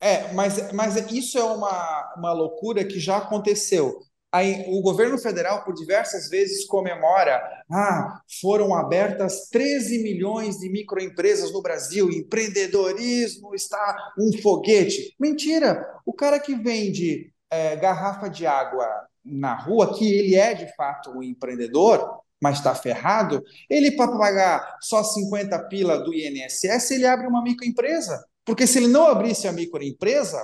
[0.01, 4.01] É, mas, mas isso é uma, uma loucura que já aconteceu.
[4.31, 11.51] Aí, o governo federal, por diversas vezes, comemora: ah, foram abertas 13 milhões de microempresas
[11.53, 15.15] no Brasil, empreendedorismo está um foguete.
[15.19, 15.85] Mentira!
[16.05, 18.87] O cara que vende é, garrafa de água
[19.25, 24.77] na rua, que ele é de fato um empreendedor, mas está ferrado, ele para pagar
[24.81, 28.25] só 50 pila do INSS, ele abre uma microempresa.
[28.49, 30.43] Porque se ele não abrisse a microempresa,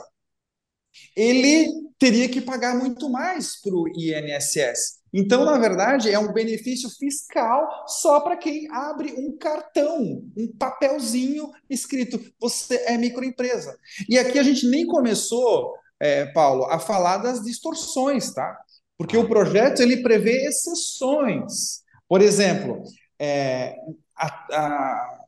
[1.17, 5.01] ele teria que pagar muito mais para o INSS.
[5.11, 11.51] Então, na verdade, é um benefício fiscal só para quem abre um cartão, um papelzinho
[11.71, 13.75] escrito: você é microempresa.
[14.07, 18.55] E aqui a gente nem começou, é, Paulo, a falar das distorções, tá?
[18.99, 21.83] Porque o projeto ele prevê exceções.
[22.07, 22.83] Por exemplo,
[23.19, 23.75] é,
[24.15, 25.24] a, a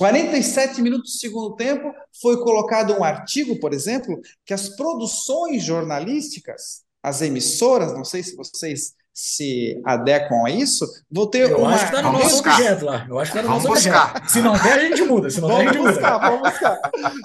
[0.00, 1.92] 47 minutos do segundo tempo,
[2.22, 8.34] foi colocado um artigo, por exemplo, que as produções jornalísticas, as emissoras, não sei se
[8.34, 11.74] vocês se adequam a isso, vou ter Eu uma...
[11.74, 12.54] acho que está no nosso buscar.
[12.54, 13.06] objeto lá.
[13.10, 14.10] Eu acho que está no nosso buscar.
[14.12, 14.30] objeto.
[14.32, 15.28] Se não der, a gente muda.
[15.28, 16.30] Se não vamos der, a gente buscar, muda.
[16.30, 16.80] Vamos buscar.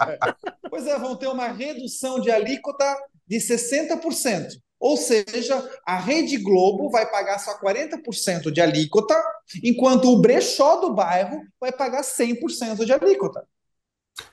[0.10, 0.18] É.
[0.70, 2.94] Pois é, vão ter uma redução de alíquota
[3.26, 4.48] de 60%.
[4.80, 9.16] Ou seja, a Rede Globo vai pagar só 40% de alíquota,
[9.64, 13.46] enquanto o brechó do bairro vai pagar 100% de alíquota.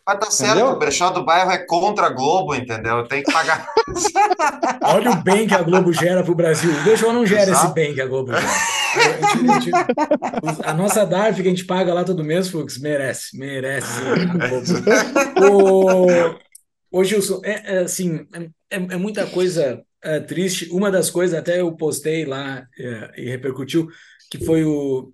[0.06, 0.68] Mas tá certo, entendeu?
[0.68, 3.06] o brechó do bairro é contra a Globo, entendeu?
[3.06, 3.66] Tem que pagar.
[4.82, 6.70] Olha o bem que a Globo gera para o Brasil.
[6.70, 7.66] O brechó não gera Exato.
[7.66, 8.46] esse bem que a Globo gera.
[8.46, 9.70] A, gente,
[10.64, 13.88] a nossa DARF que a gente paga lá todo mês, Fux, merece, merece.
[15.50, 16.06] o,
[16.90, 18.26] ô Gilson, é, é assim,
[18.70, 20.68] é, é muita coisa é, triste.
[20.70, 23.88] Uma das coisas, até eu postei lá é, e repercutiu,
[24.30, 25.12] que foi o,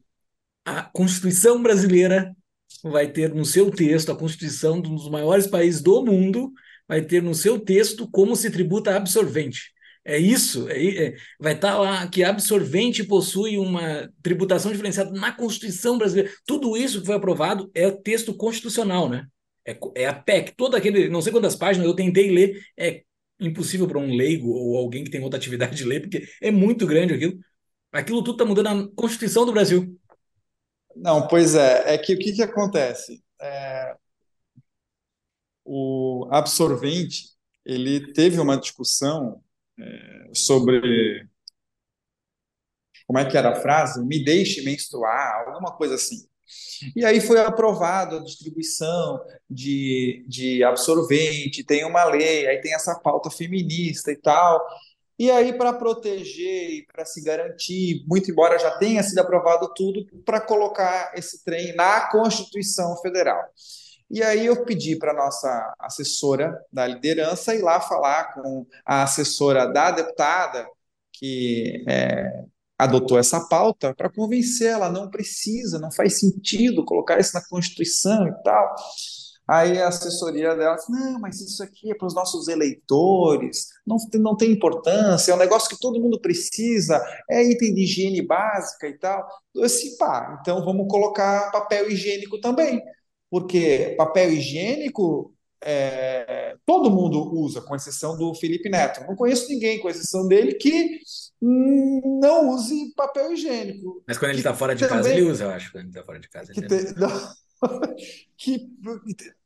[0.64, 2.34] a Constituição brasileira
[2.82, 6.52] vai ter no seu texto, a Constituição de um dos maiores países do mundo,
[6.86, 9.72] vai ter no seu texto como se tributa absorvente.
[10.04, 15.32] É isso, é, é, vai estar tá lá que absorvente possui uma tributação diferenciada na
[15.32, 16.32] Constituição brasileira.
[16.46, 19.26] Tudo isso que foi aprovado é texto constitucional, né?
[19.66, 23.02] É, é a PEC, todo aquele, não sei quantas páginas, eu tentei ler, é
[23.40, 26.86] impossível para um leigo ou alguém que tem outra atividade de ler, porque é muito
[26.86, 27.38] grande aquilo.
[27.92, 29.98] Aquilo tudo está mudando a Constituição do Brasil.
[30.94, 31.94] Não, pois é.
[31.94, 33.22] É que o que, que acontece?
[33.40, 33.96] É,
[35.64, 37.30] o absorvente
[37.64, 39.42] ele teve uma discussão
[39.78, 41.28] é, sobre
[43.06, 44.04] como é que era a frase?
[44.04, 46.28] Me deixe menstruar, alguma coisa assim.
[46.94, 52.94] E aí foi aprovado a distribuição de, de absorvente, tem uma lei, aí tem essa
[52.94, 54.64] pauta feminista e tal.
[55.18, 60.06] E aí, para proteger e para se garantir, muito embora já tenha sido aprovado tudo,
[60.24, 63.42] para colocar esse trem na Constituição Federal.
[64.10, 69.02] E aí eu pedi para a nossa assessora da liderança ir lá falar com a
[69.02, 70.66] assessora da deputada,
[71.12, 72.44] que é,
[72.78, 78.28] adotou essa pauta para convencer ela, não precisa, não faz sentido colocar isso na Constituição
[78.28, 78.74] e tal.
[79.48, 83.96] Aí a assessoria dela disse, não, mas isso aqui é para os nossos eleitores, não,
[84.16, 88.86] não tem importância, é um negócio que todo mundo precisa, é item de higiene básica
[88.86, 89.26] e tal.
[89.54, 92.82] Eu disse, pá, então vamos colocar papel higiênico também,
[93.30, 99.04] porque papel higiênico é, todo mundo usa, com exceção do Felipe Neto.
[99.06, 101.00] Não conheço ninguém, com exceção dele, que
[101.40, 104.02] não use papel higiênico.
[104.06, 105.72] Mas quando ele está fora de também, casa, ele usa, eu acho.
[105.72, 106.52] Quando ele está fora de casa.
[106.52, 106.78] Que, tem,
[108.36, 108.68] que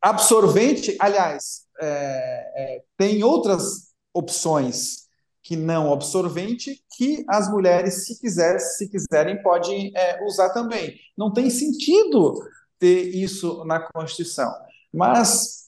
[0.01, 5.03] absorvente, aliás, é, é, tem outras opções
[5.43, 10.97] que não absorvente que as mulheres, se, quiser, se quiserem, podem é, usar também.
[11.17, 12.39] Não tem sentido
[12.79, 14.53] ter isso na Constituição.
[14.93, 15.62] Mas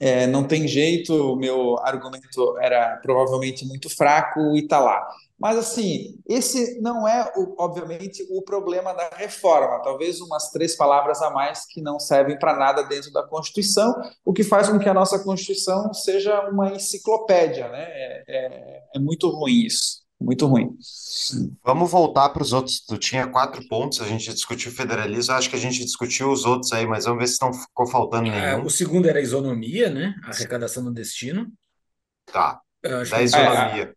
[0.00, 5.06] é, não tem jeito, o meu argumento era provavelmente muito fraco e está lá.
[5.38, 9.80] Mas, assim, esse não é, obviamente, o problema da reforma.
[9.82, 13.94] Talvez umas três palavras a mais que não servem para nada dentro da Constituição,
[14.24, 17.68] o que faz com que a nossa Constituição seja uma enciclopédia.
[17.68, 17.84] Né?
[17.84, 20.07] É, é, é muito ruim isso.
[20.20, 20.76] Muito ruim.
[21.64, 22.80] Vamos voltar para os outros.
[22.80, 26.72] Tu tinha quatro pontos, a gente discutiu federalismo, acho que a gente discutiu os outros
[26.72, 28.66] aí, mas vamos ver se não ficou faltando é, nenhum.
[28.66, 30.14] o segundo era a isonomia, né?
[30.24, 31.46] A arrecadação do destino.
[32.26, 32.60] Tá.
[32.82, 33.94] Da isonomia.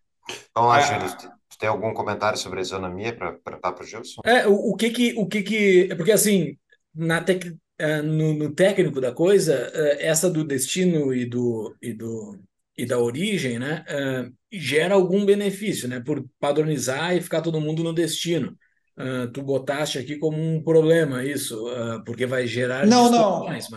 [0.55, 1.17] Vamos lá, é, Júlio.
[1.49, 4.21] Tu tem algum comentário sobre a isonomia para dar para o Gilson?
[4.23, 5.13] É, o, o, que que.
[5.17, 5.87] O que que.
[5.91, 6.55] É porque assim,
[6.93, 12.39] na tec, uh, no, no, técnico da coisa, essa do destino e do, e do,
[12.77, 13.85] e da origem, né?
[13.89, 15.99] Uh, gera algum benefício, né?
[15.99, 18.57] Por padronizar e ficar todo mundo no destino.
[18.97, 23.45] Uh, tu botaste aqui como um problema isso, uh, porque vai gerar não, não.
[23.45, 23.67] mas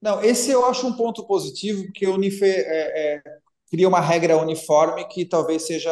[0.00, 3.22] não, esse eu acho um ponto positivo, porque o Unife é, é,
[3.70, 5.90] cria uma regra uniforme que talvez seja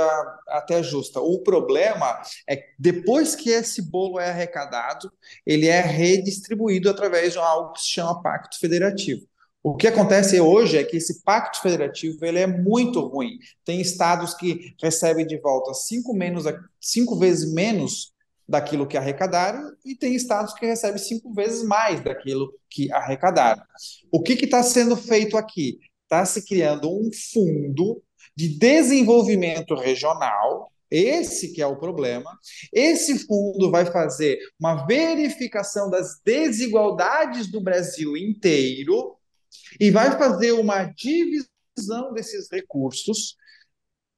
[0.49, 1.21] até justa.
[1.21, 5.11] O problema é que depois que esse bolo é arrecadado,
[5.47, 9.27] ele é redistribuído através de algo que se chama pacto federativo.
[9.67, 13.39] O que acontece hoje é que esse pacto federativo ele é muito ruim.
[13.65, 16.45] Tem estados que recebem de volta cinco, menos,
[16.79, 18.13] cinco vezes menos
[18.47, 23.63] daquilo que arrecadaram e tem estados que recebem cinco vezes mais daquilo que arrecadaram.
[24.13, 25.79] O que está sendo feito aqui?
[26.03, 28.03] Está se criando um fundo
[28.37, 32.39] de desenvolvimento regional esse que é o problema.
[32.71, 39.17] Esse fundo vai fazer uma verificação das desigualdades do Brasil inteiro
[39.79, 43.37] e vai fazer uma divisão desses recursos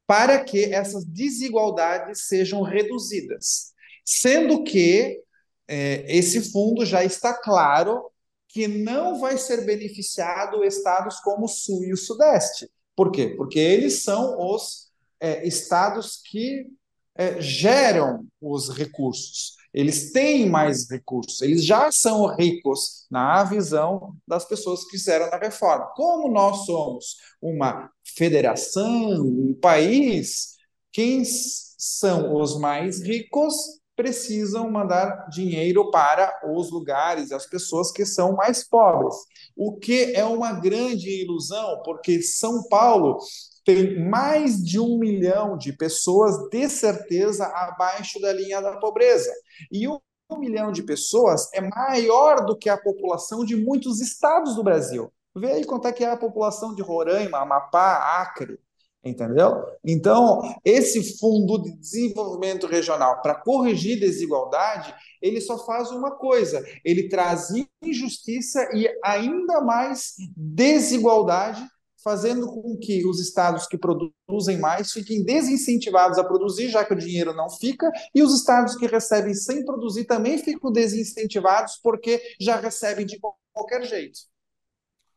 [0.07, 3.73] para que essas desigualdades sejam reduzidas.
[4.05, 5.21] Sendo que
[5.67, 8.11] é, esse fundo já está claro
[8.49, 12.71] que não vai ser beneficiado estados como o Sul e o Sudeste.
[12.95, 13.35] Por quê?
[13.37, 16.67] Porque eles são os é, estados que
[17.15, 24.43] é, geram os recursos eles têm mais recursos, eles já são ricos na visão das
[24.47, 25.93] pessoas que fizeram a reforma.
[25.95, 30.55] Como nós somos uma federação, um país,
[30.91, 33.55] quem são os mais ricos
[33.95, 39.15] precisam mandar dinheiro para os lugares, as pessoas que são mais pobres.
[39.55, 43.19] O que é uma grande ilusão, porque São Paulo
[43.67, 49.31] tem mais de um milhão de pessoas, de certeza, abaixo da linha da pobreza.
[49.73, 49.99] E um
[50.39, 55.13] milhão de pessoas é maior do que a população de muitos estados do Brasil.
[55.37, 58.57] Vê aí quanto é que é a população de Roraima, Amapá, Acre,
[59.05, 59.65] entendeu?
[59.85, 67.09] Então, esse fundo de desenvolvimento regional para corrigir desigualdade, ele só faz uma coisa, ele
[67.09, 67.49] traz
[67.83, 71.67] injustiça e ainda mais desigualdade
[72.07, 76.97] fazendo com que os estados que produzem mais fiquem desincentivados a produzir, já que o
[76.97, 82.61] dinheiro não fica, e os estados que recebem sem produzir também ficam desincentivados porque já
[82.61, 83.19] recebem de
[83.53, 84.21] qualquer jeito.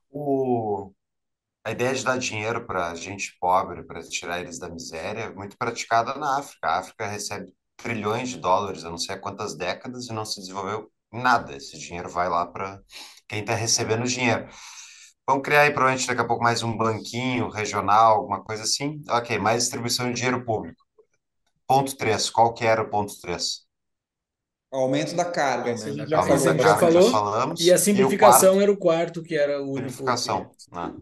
[0.10, 0.92] O...
[1.64, 5.56] A ideia de dar dinheiro para gente pobre, para tirar eles da miséria, é muito
[5.60, 6.68] praticada na África.
[6.68, 10.40] A África recebe trilhões de dólares, eu não sei há quantas décadas, e não se
[10.40, 11.56] desenvolveu nada.
[11.56, 12.82] Esse dinheiro vai lá para
[13.28, 14.50] quem está recebendo o dinheiro.
[15.30, 19.00] Vamos criar aí provavelmente daqui a pouco mais um banquinho regional, alguma coisa assim.
[19.08, 20.84] Ok, mais distribuição de dinheiro público.
[21.68, 23.60] Ponto 3, qual que era o ponto 3?
[24.72, 25.70] Aumento da carga.
[25.70, 27.02] Aumento da já, falou, já, falou.
[27.04, 27.62] já falamos.
[27.62, 29.90] E a simplificação e quarto, era o quarto, que era o único.
[29.90, 30.50] Simplificação.
[30.72, 30.94] Né?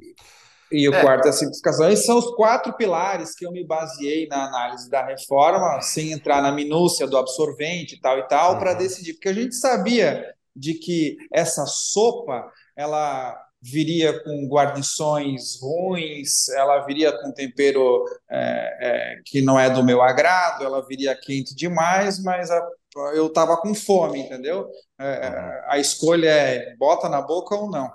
[0.73, 1.01] E o é.
[1.01, 1.89] quarto é a simplificação.
[1.89, 6.41] Esses são os quatro pilares que eu me baseei na análise da reforma, sem entrar
[6.41, 8.59] na minúcia do absorvente e tal e tal, uhum.
[8.59, 9.13] para decidir.
[9.13, 17.11] Porque a gente sabia de que essa sopa, ela viria com guarnições ruins, ela viria
[17.11, 22.49] com tempero é, é, que não é do meu agrado, ela viria quente demais, mas
[22.49, 22.67] a,
[23.13, 24.69] eu estava com fome, entendeu?
[24.97, 25.71] É, uhum.
[25.71, 27.91] a escolha é bota na boca ou não.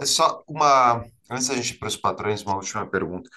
[0.00, 1.04] É, só uma.
[1.30, 3.30] Antes da gente ir para os patrões, uma última pergunta.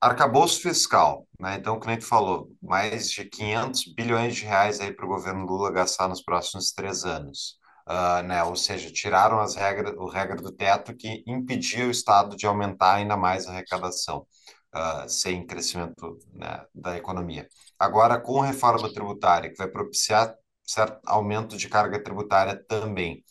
[0.00, 1.56] Arcabouço fiscal, né?
[1.58, 5.46] Então, como a gente falou, mais de 500 bilhões de reais aí para o governo
[5.46, 7.58] Lula gastar nos próximos três anos.
[7.86, 8.42] Uh, né?
[8.44, 12.94] Ou seja, tiraram as regras, o regra do teto que impedia o Estado de aumentar
[12.94, 14.26] ainda mais a arrecadação,
[14.74, 17.46] uh, sem crescimento né, da economia.
[17.78, 20.34] Agora, com a reforma tributária, que vai propiciar
[20.66, 23.22] certo aumento de carga tributária também,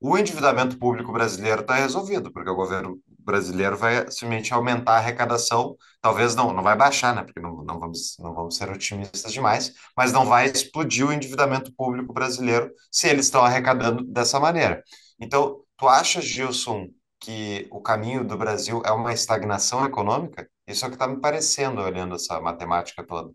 [0.00, 5.76] o endividamento público brasileiro está resolvido, porque o governo brasileiro vai simplesmente aumentar a arrecadação,
[6.00, 7.22] talvez não, não vai baixar, né?
[7.22, 11.72] Porque não, não, vamos, não vamos ser otimistas demais, mas não vai explodir o endividamento
[11.72, 14.82] público brasileiro se eles estão arrecadando dessa maneira.
[15.18, 16.88] Então, tu achas, Gilson,
[17.20, 20.48] que o caminho do Brasil é uma estagnação econômica?
[20.66, 23.30] Isso é o que está me parecendo olhando essa matemática toda.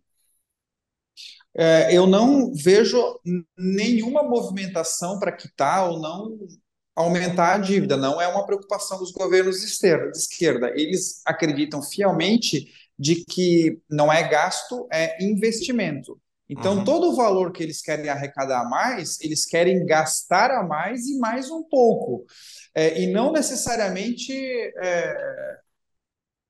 [1.58, 2.98] É, eu não vejo
[3.58, 6.38] nenhuma movimentação para quitar ou não
[6.96, 7.98] aumentar a dívida.
[7.98, 10.72] Não é uma preocupação dos governos de esquerda.
[10.76, 12.68] Eles acreditam fielmente
[12.98, 16.20] de que não é gasto, é investimento.
[16.48, 16.84] Então, uhum.
[16.84, 21.18] todo o valor que eles querem arrecadar a mais, eles querem gastar a mais e
[21.18, 22.24] mais um pouco.
[22.74, 24.34] É, e não necessariamente
[24.78, 25.58] é,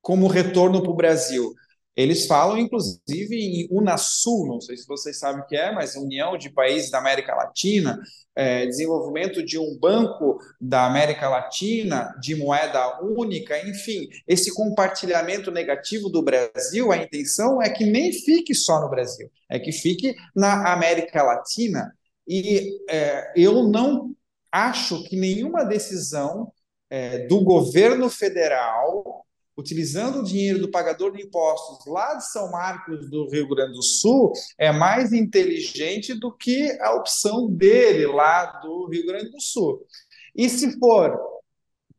[0.02, 1.52] como retorno para o Brasil.
[1.96, 6.36] Eles falam, inclusive, em Unasul, não sei se vocês sabem o que é, mas União
[6.36, 7.98] de Países da América Latina,
[8.34, 16.10] é, desenvolvimento de um banco da América Latina, de moeda única, enfim, esse compartilhamento negativo
[16.10, 20.74] do Brasil, a intenção é que nem fique só no Brasil, é que fique na
[20.74, 21.90] América Latina.
[22.28, 24.14] E é, eu não
[24.52, 26.52] acho que nenhuma decisão
[26.90, 29.25] é, do governo federal
[29.56, 33.82] utilizando o dinheiro do pagador de impostos lá de São Marcos do Rio Grande do
[33.82, 39.86] Sul é mais inteligente do que a opção dele lá do Rio Grande do Sul.
[40.34, 41.18] E se for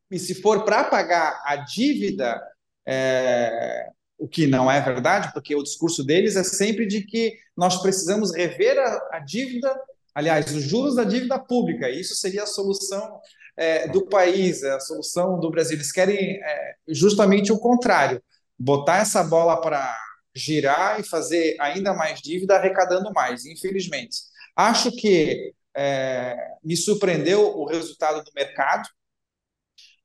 [0.10, 2.42] e se for para pagar a dívida,
[2.88, 7.82] é, o que não é verdade, porque o discurso deles é sempre de que nós
[7.82, 9.70] precisamos rever a, a dívida,
[10.16, 11.90] aliás, os juros da dívida pública.
[11.90, 13.20] Isso seria a solução
[13.58, 15.76] é, do país, é a solução do Brasil.
[15.76, 18.22] Eles querem é, justamente o contrário,
[18.58, 19.98] botar essa bola para
[20.36, 24.18] girar e fazer ainda mais dívida, arrecadando mais, infelizmente.
[24.56, 28.88] Acho que é, me surpreendeu o resultado do mercado.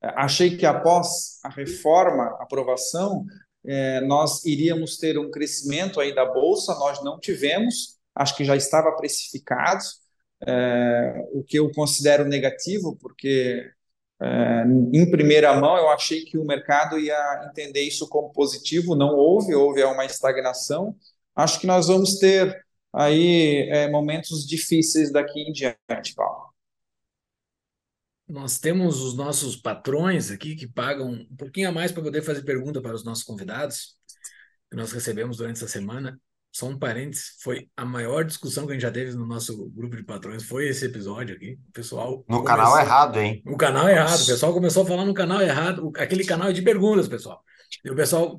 [0.01, 3.25] Achei que após a reforma, aprovação,
[3.65, 8.57] é, nós iríamos ter um crescimento aí da bolsa, nós não tivemos, acho que já
[8.57, 9.85] estava precificado
[10.47, 13.71] é, o que eu considero negativo, porque
[14.21, 19.15] é, em primeira mão eu achei que o mercado ia entender isso como positivo, não
[19.15, 20.97] houve, houve uma estagnação.
[21.35, 26.53] Acho que nós vamos ter aí é, momentos difíceis daqui em diante, Paulo.
[28.29, 32.43] Nós temos os nossos patrões aqui que pagam um pouquinho a mais para poder fazer
[32.43, 33.97] pergunta para os nossos convidados,
[34.71, 36.19] que nós recebemos durante essa semana
[36.53, 39.97] só um parênteses, foi a maior discussão que a gente já teve no nosso grupo
[39.97, 41.59] de patrões, foi esse episódio aqui.
[41.69, 42.19] O pessoal.
[42.29, 42.45] No começou...
[42.45, 43.43] canal errado, hein?
[43.47, 44.21] No canal errado.
[44.21, 45.91] O pessoal começou a falar no canal errado.
[45.97, 47.43] Aquele canal é de perguntas, pessoal.
[47.83, 48.39] E o pessoal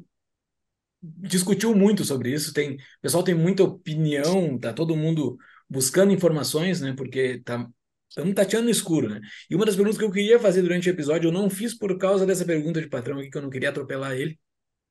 [1.02, 2.54] discutiu muito sobre isso.
[2.54, 2.76] Tem...
[2.76, 5.36] O pessoal tem muita opinião, tá todo mundo
[5.68, 6.94] buscando informações, né?
[6.96, 7.68] Porque tá.
[8.08, 9.20] Estamos tateando no escuro, né?
[9.50, 11.98] E uma das perguntas que eu queria fazer durante o episódio, eu não fiz por
[11.98, 14.40] causa dessa pergunta de patrão aqui, que eu não queria atropelar ele,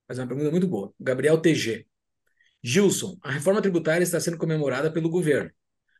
[0.08, 0.92] mas é uma pergunta muito boa.
[0.98, 1.86] O Gabriel TG.
[2.62, 5.50] Gilson, a reforma tributária está sendo comemorada pelo governo,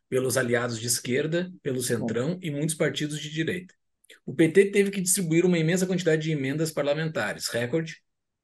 [0.07, 3.73] pelos aliados de esquerda, pelo Centrão e muitos partidos de direita.
[4.25, 8.01] O PT teve que distribuir uma imensa quantidade de emendas parlamentares, recorde,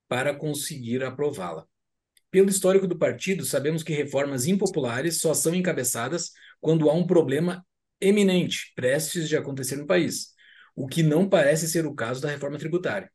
[0.08, 1.66] para conseguir aprová-la.
[2.30, 7.66] Pelo histórico do partido, sabemos que reformas impopulares só são encabeçadas quando há um problema
[8.02, 10.34] eminente, prestes de acontecer no país,
[10.76, 13.10] o que não parece ser o caso da reforma tributária.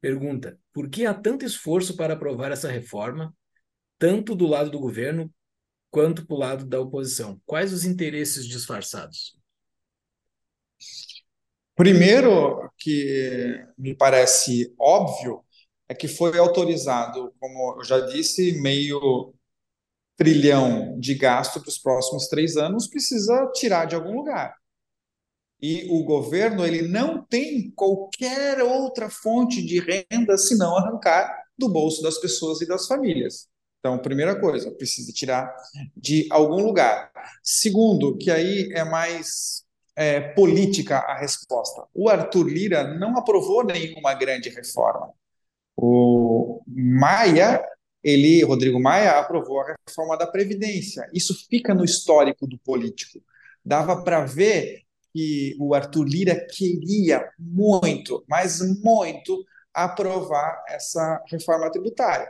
[0.00, 3.34] Pergunta: por que há tanto esforço para aprovar essa reforma
[4.02, 5.32] tanto do lado do governo
[5.88, 7.40] quanto para o lado da oposição?
[7.46, 9.38] Quais os interesses disfarçados?
[11.76, 15.44] Primeiro, que me parece óbvio,
[15.88, 19.32] é que foi autorizado, como eu já disse, meio
[20.16, 24.56] trilhão de gasto para os próximos três anos, precisa tirar de algum lugar.
[25.60, 32.02] E o governo ele não tem qualquer outra fonte de renda senão arrancar do bolso
[32.02, 33.51] das pessoas e das famílias.
[33.82, 35.52] Então, primeira coisa, precisa tirar
[35.96, 37.10] de algum lugar.
[37.42, 39.64] Segundo, que aí é mais
[39.96, 41.84] é, política a resposta.
[41.92, 45.12] O Arthur Lira não aprovou nenhuma grande reforma.
[45.76, 47.60] O Maia
[48.02, 51.08] ele, Rodrigo Maia, aprovou a reforma da Previdência.
[51.12, 53.22] Isso fica no histórico do político.
[53.64, 54.82] Dava para ver
[55.12, 62.28] que o Arthur Lira queria muito, mas muito, aprovar essa reforma tributária.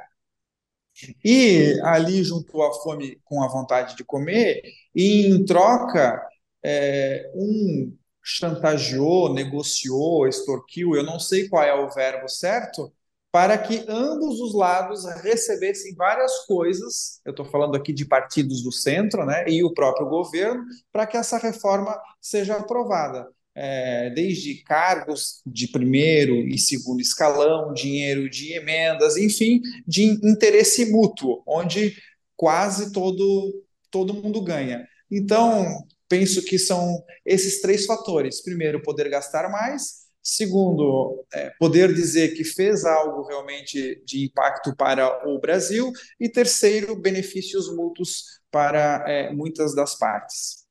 [1.24, 4.62] E ali juntou a fome com a vontade de comer,
[4.94, 6.20] e em troca,
[6.62, 12.92] é, um chantageou, negociou, extorquiu, eu não sei qual é o verbo certo,
[13.32, 18.70] para que ambos os lados recebessem várias coisas, eu estou falando aqui de partidos do
[18.70, 23.26] centro, né, e o próprio governo, para que essa reforma seja aprovada.
[23.54, 31.42] É, desde cargos de primeiro e segundo escalão, dinheiro de emendas, enfim, de interesse mútuo,
[31.46, 31.94] onde
[32.34, 34.86] quase todo, todo mundo ganha.
[35.10, 38.42] Então, penso que são esses três fatores.
[38.42, 45.28] Primeiro, poder gastar mais, Segundo, é, poder dizer que fez algo realmente de impacto para
[45.28, 45.92] o Brasil.
[46.20, 50.64] E terceiro, benefícios mútuos para é, muitas das partes.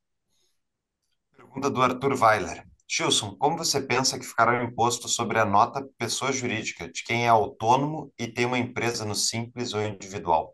[1.36, 2.71] Pergunta do Arthur Weiler.
[2.94, 7.26] Gilson, como você pensa que ficará o imposto sobre a nota pessoa jurídica de quem
[7.26, 10.54] é autônomo e tem uma empresa no Simples ou individual?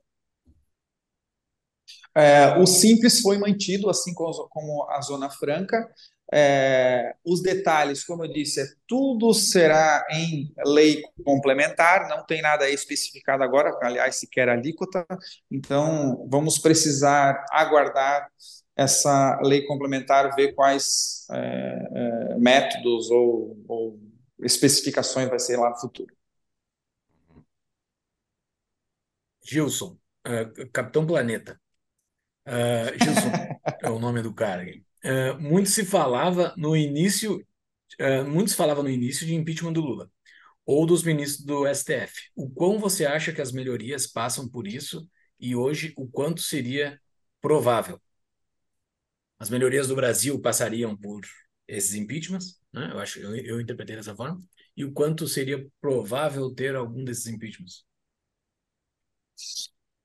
[2.13, 5.89] É, o Simples foi mantido, assim como a Zona Franca.
[6.31, 12.69] É, os detalhes, como eu disse, é, tudo será em lei complementar, não tem nada
[12.69, 15.07] especificado agora, aliás, sequer alíquota,
[15.49, 18.29] então vamos precisar aguardar
[18.77, 23.99] essa lei complementar, ver quais é, é, métodos ou, ou
[24.39, 26.15] especificações vai ser lá no futuro.
[29.43, 29.97] Gilson,
[30.27, 31.59] uh, Capitão Planeta.
[32.45, 33.31] Uh, Gilson
[33.81, 34.63] é o nome do cara.
[35.03, 37.37] Uh, muito se falava no início,
[37.99, 40.11] uh, muito se falava no início de impeachment do Lula
[40.65, 42.29] ou dos ministros do STF.
[42.35, 45.09] O quão você acha que as melhorias passam por isso
[45.39, 46.99] e hoje o quanto seria
[47.41, 48.01] provável?
[49.39, 51.21] As melhorias do Brasil passariam por
[51.67, 52.89] esses impeachments, né?
[52.91, 54.39] Eu acho, eu, eu interpretei dessa forma.
[54.75, 57.85] E o quanto seria provável ter algum desses impeachments?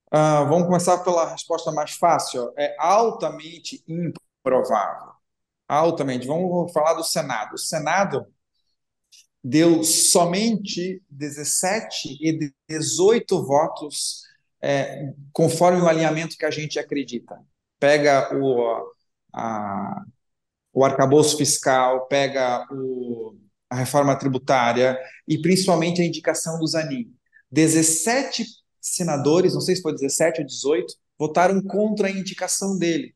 [0.09, 2.53] Uh, vamos começar pela resposta mais fácil.
[2.59, 5.13] É altamente improvável.
[5.67, 6.27] Altamente.
[6.27, 7.55] Vamos falar do Senado.
[7.55, 8.27] O Senado
[9.43, 14.23] deu somente 17 e 18 votos
[14.61, 17.37] é, conforme o alinhamento que a gente acredita.
[17.81, 18.92] Pega o,
[19.33, 20.05] a,
[20.73, 23.37] o arcabouço fiscal, pega o,
[23.71, 27.13] a reforma tributária e principalmente a indicação do Zanin.
[27.51, 28.47] 17
[28.81, 33.15] senadores, não sei se foi 17 ou 18, votaram contra a indicação dele.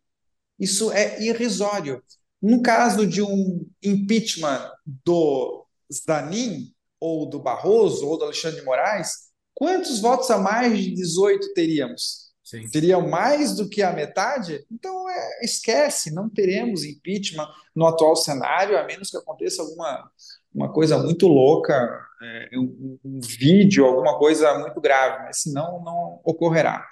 [0.58, 2.02] Isso é irrisório.
[2.40, 9.30] No caso de um impeachment do Zanin, ou do Barroso, ou do Alexandre de Moraes,
[9.54, 12.25] quantos votos a mais de 18 teríamos?
[12.46, 12.64] Sim.
[12.68, 14.64] Seriam mais do que a metade?
[14.70, 20.08] Então, é, esquece, não teremos impeachment no atual cenário, a menos que aconteça alguma
[20.54, 21.74] uma coisa muito louca,
[22.22, 26.86] é, um, um, vídeo, alguma coisa muito grave, mas senão não ocorrerá.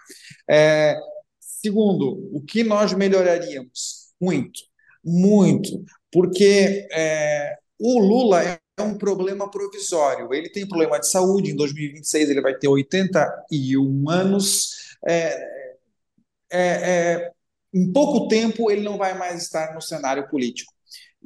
[0.51, 0.99] É,
[1.41, 4.13] segundo, o que nós melhoraríamos?
[4.21, 4.61] Muito,
[5.03, 5.83] muito,
[6.13, 10.35] porque é, o Lula é um problema provisório.
[10.35, 14.84] Ele tem problema de saúde, em 2026 ele vai ter 81 anos.
[15.07, 15.55] É,
[16.51, 17.33] é, é,
[17.73, 20.75] em pouco tempo ele não vai mais estar no cenário político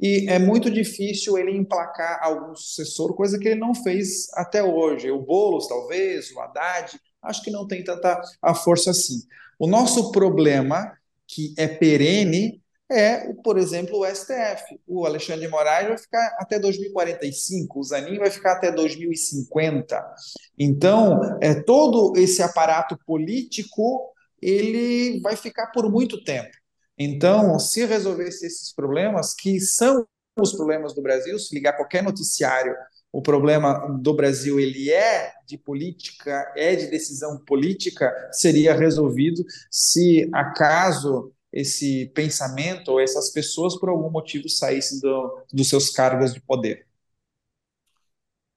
[0.00, 5.10] e é muito difícil ele emplacar algum sucessor, coisa que ele não fez até hoje.
[5.10, 9.22] O Boulos, talvez, o Haddad, acho que não tem tanta a força assim.
[9.58, 10.96] O nosso problema,
[11.26, 14.80] que é perene, é, por exemplo, o STF.
[14.86, 20.14] O Alexandre de Moraes vai ficar até 2045, o Zanin vai ficar até 2050.
[20.58, 26.50] Então, é todo esse aparato político ele vai ficar por muito tempo.
[26.96, 30.06] Então, se resolvesse esses problemas, que são
[30.40, 32.74] os problemas do Brasil, se ligar qualquer noticiário,
[33.12, 40.28] o problema do Brasil ele é de política, é de decisão política, seria resolvido se
[40.32, 46.40] acaso esse pensamento ou essas pessoas por algum motivo saíssem do, dos seus cargos de
[46.40, 46.86] poder.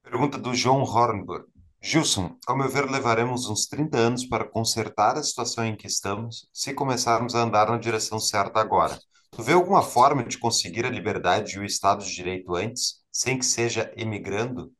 [0.03, 1.45] Pergunta do João Hornburg.
[1.81, 6.47] Gilson, ao meu ver, levaremos uns 30 anos para consertar a situação em que estamos,
[6.53, 8.99] se começarmos a andar na direção certa agora.
[9.31, 13.39] Tu vê alguma forma de conseguir a liberdade e o Estado de Direito antes, sem
[13.39, 14.71] que seja emigrando?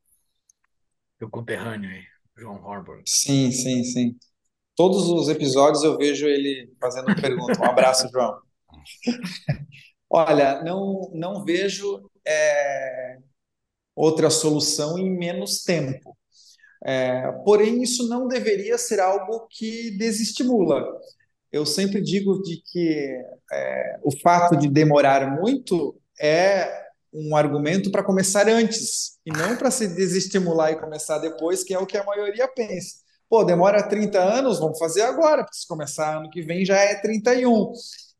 [1.20, 2.04] Meu conterrâneo aí,
[2.36, 3.02] João Hornburg.
[3.04, 4.16] Sim, sim, sim.
[4.76, 7.60] Todos os episódios eu vejo ele fazendo pergunta.
[7.60, 8.38] Um abraço, João.
[10.10, 13.18] Olha, não, não vejo é,
[13.96, 16.16] outra solução em menos tempo
[16.84, 20.84] É, porém, isso não deveria ser algo que desestimula.
[21.52, 23.22] Eu sempre digo de que
[23.52, 26.82] é, o fato de demorar muito é
[27.12, 31.78] um argumento para começar antes e não para se desestimular e começar depois, que é
[31.78, 33.01] o que a maioria pensa.
[33.32, 37.00] Pô, demora 30 anos, vamos fazer agora, porque se começar ano que vem já é
[37.00, 37.72] 31.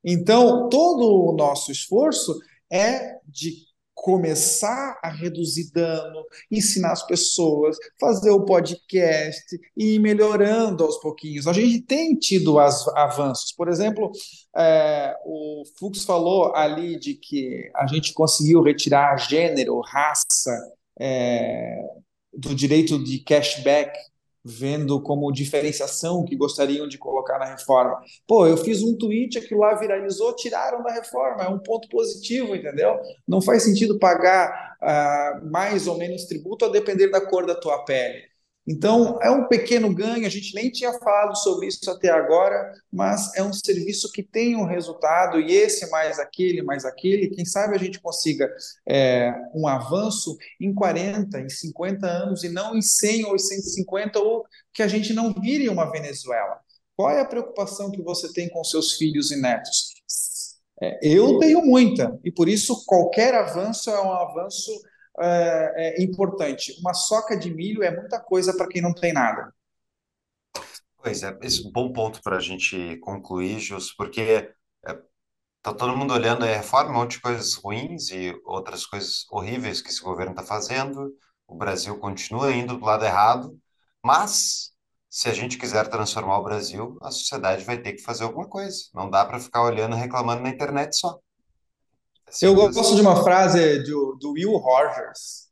[0.03, 2.35] Então, todo o nosso esforço
[2.73, 3.53] é de
[3.93, 11.47] começar a reduzir dano, ensinar as pessoas, fazer o podcast e ir melhorando aos pouquinhos.
[11.47, 13.53] A gente tem tido as, avanços.
[13.53, 14.11] Por exemplo,
[14.57, 20.59] é, o Fux falou ali de que a gente conseguiu retirar gênero, raça
[20.99, 21.83] é,
[22.33, 23.93] do direito de cashback
[24.45, 28.01] vendo como diferenciação que gostariam de colocar na reforma.
[28.27, 32.55] Pô, eu fiz um tweet, aquilo lá viralizou, tiraram da reforma, é um ponto positivo,
[32.55, 32.99] entendeu?
[33.27, 37.85] Não faz sentido pagar uh, mais ou menos tributo a depender da cor da tua
[37.85, 38.32] pele.
[38.67, 43.35] Então, é um pequeno ganho, a gente nem tinha falado sobre isso até agora, mas
[43.35, 47.75] é um serviço que tem um resultado, e esse mais aquele, mais aquele, quem sabe
[47.75, 48.49] a gente consiga
[48.89, 54.45] é, um avanço em 40, em 50 anos, e não em 100 ou 150, ou
[54.73, 56.61] que a gente não vire uma Venezuela.
[56.97, 59.93] Qual é a preocupação que você tem com seus filhos e netos?
[60.81, 64.71] É, eu tenho muita, e por isso qualquer avanço é um avanço
[65.19, 66.75] é, é importante.
[66.81, 69.53] Uma soca de milho é muita coisa para quem não tem nada.
[71.03, 74.21] Pois é, esse é um bom ponto para a gente concluir, Jus, porque
[74.81, 79.27] está é, todo mundo olhando a reforma, um monte de coisas ruins e outras coisas
[79.31, 81.13] horríveis que esse governo está fazendo.
[81.47, 83.59] O Brasil continua indo do lado errado,
[84.03, 84.73] mas
[85.11, 88.85] se a gente quiser transformar o Brasil, a sociedade vai ter que fazer alguma coisa.
[88.95, 91.19] Não dá para ficar olhando e reclamando na internet só.
[92.41, 95.49] Eu gosto de uma frase do, do Will Rogers,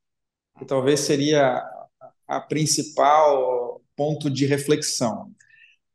[0.59, 1.63] que talvez seria
[2.27, 5.31] a principal ponto de reflexão,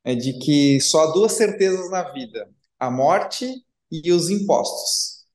[0.04, 2.48] é de que só há duas certezas na vida:
[2.80, 3.52] a morte
[3.92, 5.26] e os impostos.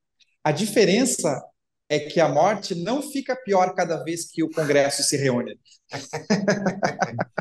[0.45, 1.43] A diferença
[1.89, 5.59] é que a morte não fica pior cada vez que o Congresso se reúne.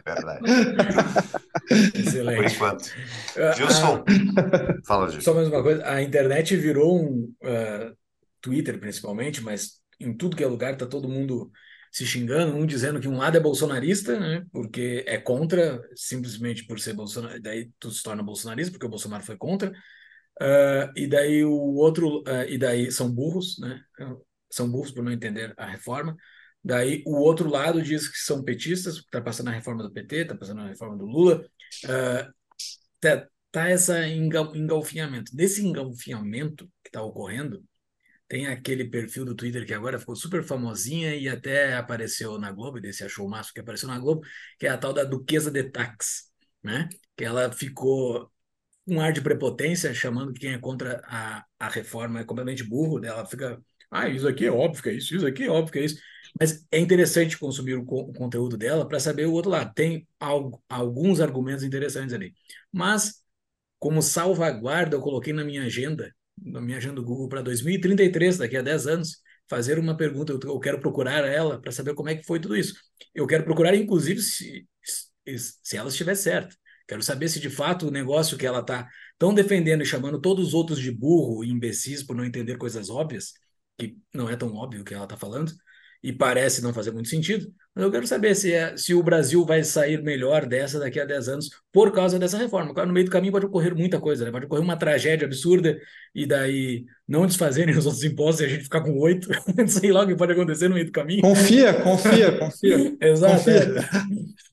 [0.03, 0.39] Verdade.
[1.93, 2.37] Excelente.
[2.37, 2.89] Por enquanto.
[3.37, 5.21] Ah, Gilson, ah, fala, Gilson.
[5.21, 7.95] Só mais uma coisa, a internet virou um, uh,
[8.41, 11.51] Twitter principalmente, mas em tudo que é lugar está todo mundo
[11.91, 16.79] se xingando, um dizendo que um lado é bolsonarista, né, porque é contra, simplesmente por
[16.79, 21.43] ser bolsonarista, daí tu se torna bolsonarista, porque o Bolsonaro foi contra, uh, e daí
[21.43, 23.81] o outro, uh, e daí são burros, né,
[24.51, 26.15] são burros por não entender a reforma,
[26.63, 30.35] daí o outro lado diz que são petistas, está passando a reforma do PT, está
[30.35, 31.43] passando a reforma do Lula,
[31.85, 32.33] uh,
[32.99, 35.35] tá, tá essa engalfinhamento.
[35.35, 37.63] Desse engalfinhamento que está ocorrendo,
[38.29, 42.79] tem aquele perfil do Twitter que agora ficou super famosinha e até apareceu na Globo,
[42.79, 44.21] desse achou o máximo que apareceu na Globo,
[44.59, 46.31] que é a tal da Duquesa de Tax,
[46.63, 46.87] né?
[47.17, 48.31] Que ela ficou
[48.87, 53.03] um ar de prepotência, chamando que quem é contra a, a reforma é completamente burro,
[53.03, 53.59] ela fica,
[53.91, 55.99] ah, isso aqui é óbvio que é isso, isso aqui é óbvio que é isso.
[56.39, 59.73] Mas é interessante consumir o, o conteúdo dela para saber o outro lado.
[59.73, 62.33] Tem algo, alguns argumentos interessantes ali.
[62.71, 63.23] Mas,
[63.79, 66.13] como salvaguarda, eu coloquei na minha agenda
[66.43, 69.17] na minha agenda do Google para 2033, daqui a 10 anos,
[69.49, 70.33] fazer uma pergunta.
[70.43, 72.75] Eu quero procurar ela para saber como é que foi tudo isso.
[73.13, 74.67] Eu quero procurar, inclusive, se,
[75.35, 76.55] se ela estiver certa.
[76.87, 78.87] Quero saber se de fato o negócio que ela está
[79.17, 82.89] tão defendendo e chamando todos os outros de burro e imbecis por não entender coisas
[82.89, 83.33] óbvias,
[83.77, 85.51] que não é tão óbvio o que ela está falando,
[86.01, 89.45] e parece não fazer muito sentido, mas eu quero saber se, é, se o Brasil
[89.45, 92.73] vai sair melhor dessa daqui a 10 anos por causa dessa reforma.
[92.73, 94.31] Claro, no meio do caminho pode ocorrer muita coisa, né?
[94.31, 95.77] pode ocorrer uma tragédia absurda
[96.15, 99.29] e daí não desfazerem os outros impostos e a gente ficar com oito,
[99.67, 101.21] sei lá o que pode acontecer no meio do caminho.
[101.21, 102.95] Confia, confia, confia.
[103.01, 103.35] Exato.
[103.37, 103.89] Confia.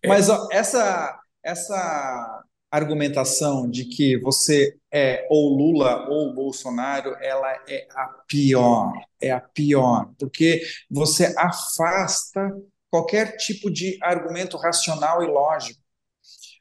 [0.02, 0.08] É.
[0.08, 2.42] Mas ó, essa, essa
[2.76, 9.40] argumentação de que você é ou Lula ou Bolsonaro, ela é a pior, é a
[9.40, 12.54] pior, porque você afasta
[12.90, 15.80] qualquer tipo de argumento racional e lógico.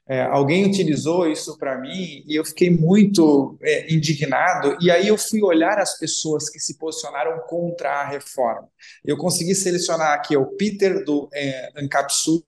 [0.08, 4.76] É, alguém utilizou isso para mim e eu fiquei muito é, indignado.
[4.80, 8.68] E aí eu fui olhar as pessoas que se posicionaram contra a reforma.
[9.04, 12.44] Eu consegui selecionar aqui o Peter do é, Ancapsul,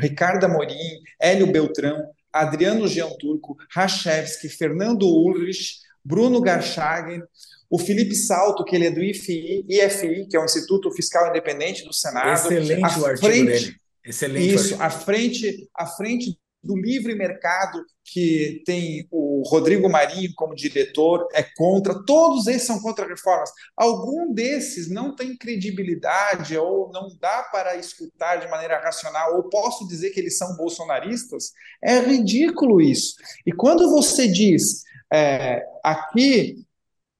[0.00, 7.22] Ricardo Amorim, Hélio Beltrão, Adriano Jean Turco, Rachevski, Fernando Ulrich, Bruno Garchagen,
[7.70, 11.84] o Felipe Salto, que ele é do IFI, IFI, que é o Instituto Fiscal Independente
[11.84, 12.32] do Senado.
[12.32, 13.76] Excelente o artigo frente, dele.
[14.04, 14.54] Excelente.
[14.54, 21.26] Isso, à frente, à frente do livre mercado, que tem o Rodrigo Marinho como diretor,
[21.32, 22.04] é contra.
[22.04, 23.50] Todos esses são contra reformas.
[23.76, 29.86] Algum desses não tem credibilidade ou não dá para escutar de maneira racional, ou posso
[29.88, 31.52] dizer que eles são bolsonaristas?
[31.82, 33.14] É ridículo isso.
[33.46, 34.82] E quando você diz
[35.12, 36.64] é, aqui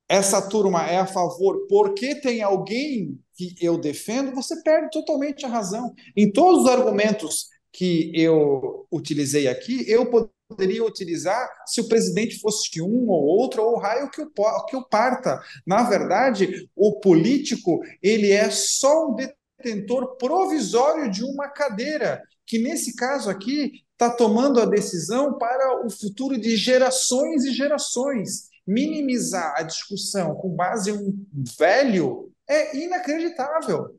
[0.09, 5.49] essa turma é a favor porque tem alguém que eu defendo, você perde totalmente a
[5.49, 5.95] razão.
[6.15, 10.11] Em todos os argumentos que eu utilizei aqui, eu
[10.49, 14.31] poderia utilizar se o presidente fosse um ou outro, ou o raio que eu,
[14.69, 15.41] que eu parta.
[15.67, 22.95] Na verdade, o político ele é só um detentor provisório de uma cadeira, que nesse
[22.95, 28.51] caso aqui está tomando a decisão para o futuro de gerações e gerações.
[28.67, 31.27] Minimizar a discussão com base em um
[31.59, 33.97] velho é inacreditável.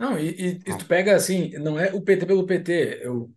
[0.00, 3.00] Não, e, e, e, tu pega assim, não é o PT pelo PT.
[3.02, 3.30] Eu,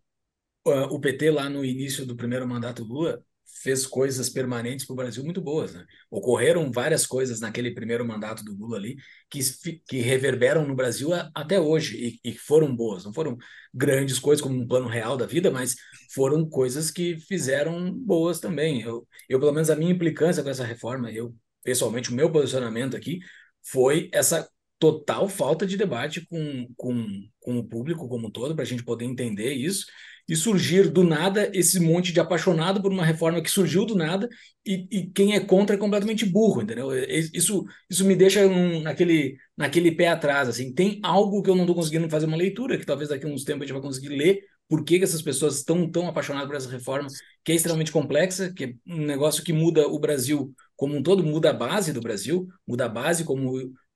[0.66, 3.22] o PT lá no início do primeiro mandato Lula
[3.62, 5.86] fez coisas permanentes para o Brasil muito boas, né?
[6.10, 8.96] Ocorreram várias coisas naquele primeiro mandato do Lula ali
[9.30, 9.42] que,
[9.86, 13.04] que reverberam no Brasil a, até hoje e, e foram boas.
[13.04, 13.38] Não foram
[13.74, 15.76] grandes coisas como um plano real da vida, mas
[16.14, 18.82] foram coisas que fizeram boas também.
[18.82, 22.96] Eu, eu pelo menos a minha implicância com essa reforma, eu pessoalmente o meu posicionamento
[22.96, 23.20] aqui
[23.62, 24.48] foi essa
[24.84, 27.08] total falta de debate com, com,
[27.40, 29.86] com o público como um todo, para a gente poder entender isso,
[30.28, 34.28] e surgir do nada esse monte de apaixonado por uma reforma que surgiu do nada,
[34.66, 36.90] e, e quem é contra é completamente burro, entendeu?
[37.34, 41.64] Isso, isso me deixa um, naquele, naquele pé atrás, assim, tem algo que eu não
[41.64, 44.10] estou conseguindo fazer uma leitura, que talvez daqui a uns tempos a gente vai conseguir
[44.10, 47.08] ler, por que, que essas pessoas estão tão apaixonadas por essa reforma,
[47.42, 51.24] que é extremamente complexa, que é um negócio que muda o Brasil como um todo,
[51.24, 53.54] muda a base do Brasil, muda a base como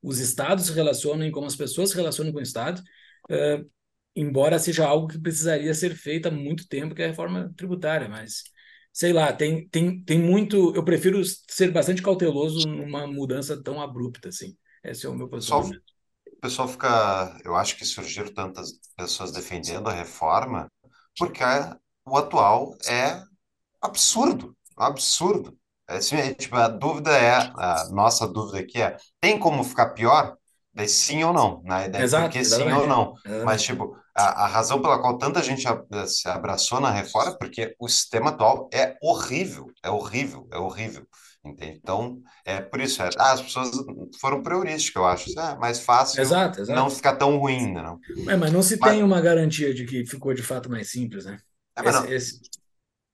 [0.08, 2.82] os estados se relacionam e como as pessoas se relacionam com o estado,
[3.30, 3.70] uh,
[4.16, 8.08] embora seja algo que precisaria ser feito há muito tempo, que é a reforma tributária,
[8.08, 8.44] mas
[8.94, 10.74] sei lá, tem, tem, tem muito.
[10.76, 14.58] Eu prefiro ser bastante cauteloso numa mudança tão abrupta assim.
[14.84, 15.82] Esse é o meu posicionamento.
[16.26, 17.38] O pessoal fica.
[17.44, 20.72] Eu acho que surgiram tantas pessoas defendendo a reforma,
[21.18, 21.44] porque
[22.06, 23.22] o atual é
[23.82, 25.58] absurdo absurdo.
[25.88, 30.36] Assim, é, tipo, a dúvida é, a nossa dúvida aqui é, tem como ficar pior?
[30.74, 31.90] Daí sim ou não, né?
[31.90, 33.14] Daí Exato, porque sim ou não.
[33.44, 35.64] Mas, tipo, a, a razão pela qual tanta gente
[36.08, 41.08] se abraçou na reforma é porque o sistema atual é horrível, é horrível, é horrível.
[41.44, 41.80] Entende?
[41.82, 43.72] Então, é por isso, é, ah, as pessoas
[44.20, 45.40] foram priorísticas, eu acho.
[45.40, 46.78] É mais fácil exato, exato.
[46.78, 48.00] não ficar tão ruim, né, não?
[48.28, 48.92] É, mas não se mas...
[48.92, 51.40] tem uma garantia de que ficou de fato mais simples, né?
[51.76, 52.42] É, esse, esse...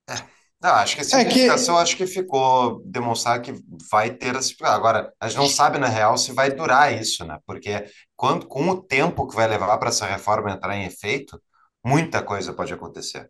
[0.10, 0.16] É.
[0.64, 1.84] Não, acho que a simplificação é que...
[1.84, 3.54] acho que ficou demonstrar que
[3.92, 4.56] vai ter esse.
[4.62, 7.38] Agora, a gente não sabe, na real, se vai durar isso, né?
[7.46, 7.84] Porque
[8.16, 11.38] quando, com o tempo que vai levar para essa reforma entrar em efeito,
[11.84, 13.30] muita coisa pode acontecer.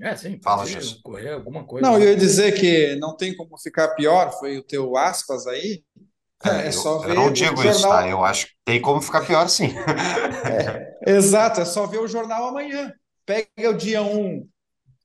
[0.00, 0.38] É, sim.
[0.40, 1.00] Fala, Jesus.
[1.02, 1.84] Correr alguma coisa.
[1.84, 5.82] Não, eu ia dizer que não tem como ficar pior, foi o teu aspas aí.
[6.44, 7.10] É, é só ver.
[7.10, 7.72] Eu não digo jornal...
[7.72, 8.08] isso, tá?
[8.08, 9.74] Eu acho que tem como ficar pior, sim.
[10.44, 12.92] É, exato, é só ver o jornal amanhã.
[13.24, 14.48] Pega o dia 1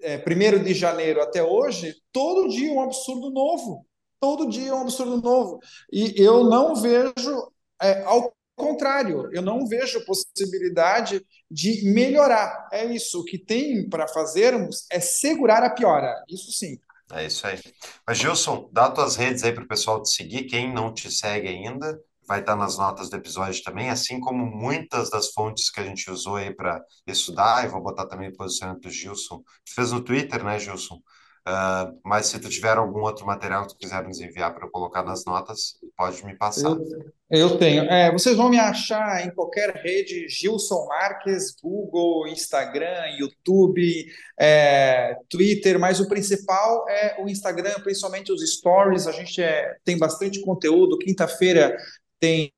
[0.01, 3.85] é, 1 de janeiro até hoje, todo dia um absurdo novo.
[4.19, 5.59] Todo dia um absurdo novo.
[5.91, 7.51] E eu não vejo,
[7.81, 12.67] é, ao contrário, eu não vejo possibilidade de melhorar.
[12.71, 13.21] É isso.
[13.21, 16.23] O que tem para fazermos é segurar a piora.
[16.27, 16.79] Isso sim.
[17.13, 17.59] É isso aí.
[18.05, 20.43] Mas, Gilson, dá tuas redes aí para o pessoal te seguir.
[20.43, 25.09] Quem não te segue ainda, vai estar nas notas do episódio também, assim como muitas
[25.09, 28.83] das fontes que a gente usou aí para estudar, e vou botar também o posicionamento
[28.83, 30.99] do Gilson, que fez no Twitter, né, Gilson?
[31.47, 34.69] Uh, mas se tu tiver algum outro material que tu quiser nos enviar para eu
[34.69, 36.71] colocar nas notas, pode me passar.
[36.71, 37.83] Eu, eu tenho.
[37.83, 44.05] É, vocês vão me achar em qualquer rede, Gilson Marques, Google, Instagram, YouTube,
[44.37, 49.07] é, Twitter, mas o principal é o Instagram, principalmente os stories.
[49.07, 50.97] A gente é, tem bastante conteúdo.
[50.97, 51.77] Quinta-feira
[52.19, 52.51] tem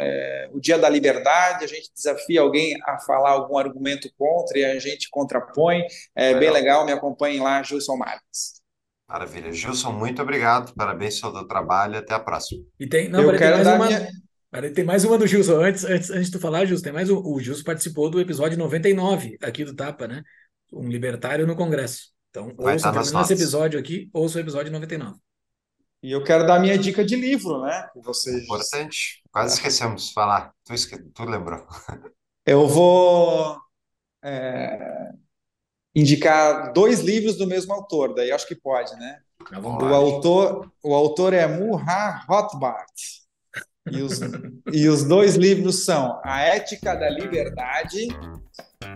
[0.00, 4.64] é, o Dia da Liberdade, a gente desafia alguém a falar algum argumento contra e
[4.64, 5.82] a gente contrapõe.
[6.14, 6.40] É legal.
[6.40, 8.62] bem legal, me acompanhem lá, Gilson Marques.
[9.08, 9.52] Maravilha.
[9.52, 12.62] Gilson, muito obrigado, parabéns pelo seu trabalho, até a próxima.
[12.80, 13.86] E tem, não, Eu quero dar uma...
[13.86, 14.08] minha...
[14.72, 15.60] Tem mais uma do Gilson.
[15.60, 17.16] Antes, antes, antes de tu falar, Gilson, tem mais um.
[17.16, 20.22] O Gilson participou do episódio 99 aqui do Tapa, né?
[20.72, 22.12] Um libertário no Congresso.
[22.30, 25.18] Então, Vai ouça esse episódio aqui, ouça o episódio 99.
[26.04, 27.88] E eu quero dar minha dica de livro, né?
[27.96, 28.44] Vocês...
[28.44, 29.22] Importante.
[29.32, 30.52] Quase esquecemos de falar.
[30.62, 30.98] Tu, esque...
[30.98, 31.66] tu lembrou.
[32.44, 33.56] Eu vou
[34.22, 35.12] é,
[35.94, 39.18] indicar dois livros do mesmo autor, daí acho que pode, né?
[39.62, 42.92] O autor, o autor é Muha Rothbard.
[43.90, 44.20] E os,
[44.74, 48.08] e os dois livros são A Ética da Liberdade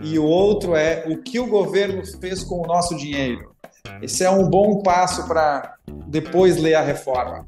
[0.03, 3.55] e o outro é O que o governo fez com o nosso dinheiro.
[4.01, 5.75] Esse é um bom passo para
[6.07, 7.47] depois ler a reforma.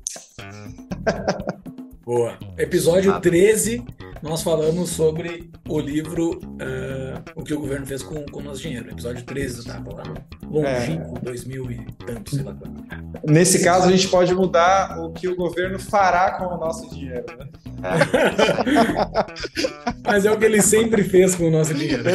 [2.04, 2.38] Boa.
[2.58, 3.86] Episódio 13
[4.22, 8.61] nós falamos sobre o livro uh, O que o governo fez com, com o nosso
[8.61, 8.89] dinheiro.
[8.89, 10.03] Episódio 13 do Tapa, lá
[10.52, 11.22] longínquo, é.
[11.22, 12.84] 2000 e tanto, sei lá quanto.
[13.26, 17.26] Nesse caso, a gente pode mudar o que o governo fará com o nosso dinheiro.
[17.38, 17.48] Né?
[20.03, 22.03] Mas é o que ele sempre fez com o nosso dinheiro.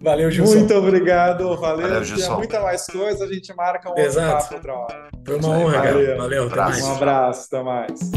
[0.00, 0.58] valeu, Gilson.
[0.58, 1.88] Muito obrigado, valeu.
[1.88, 2.36] valeu Gilson.
[2.36, 4.44] muita mais coisa, a gente marca um Exato.
[4.44, 5.08] papo outra hora.
[5.24, 6.16] Foi uma honra, valeu.
[6.16, 6.84] Valeu, mais.
[6.84, 6.98] Um
[7.34, 8.10] abraço, até mais.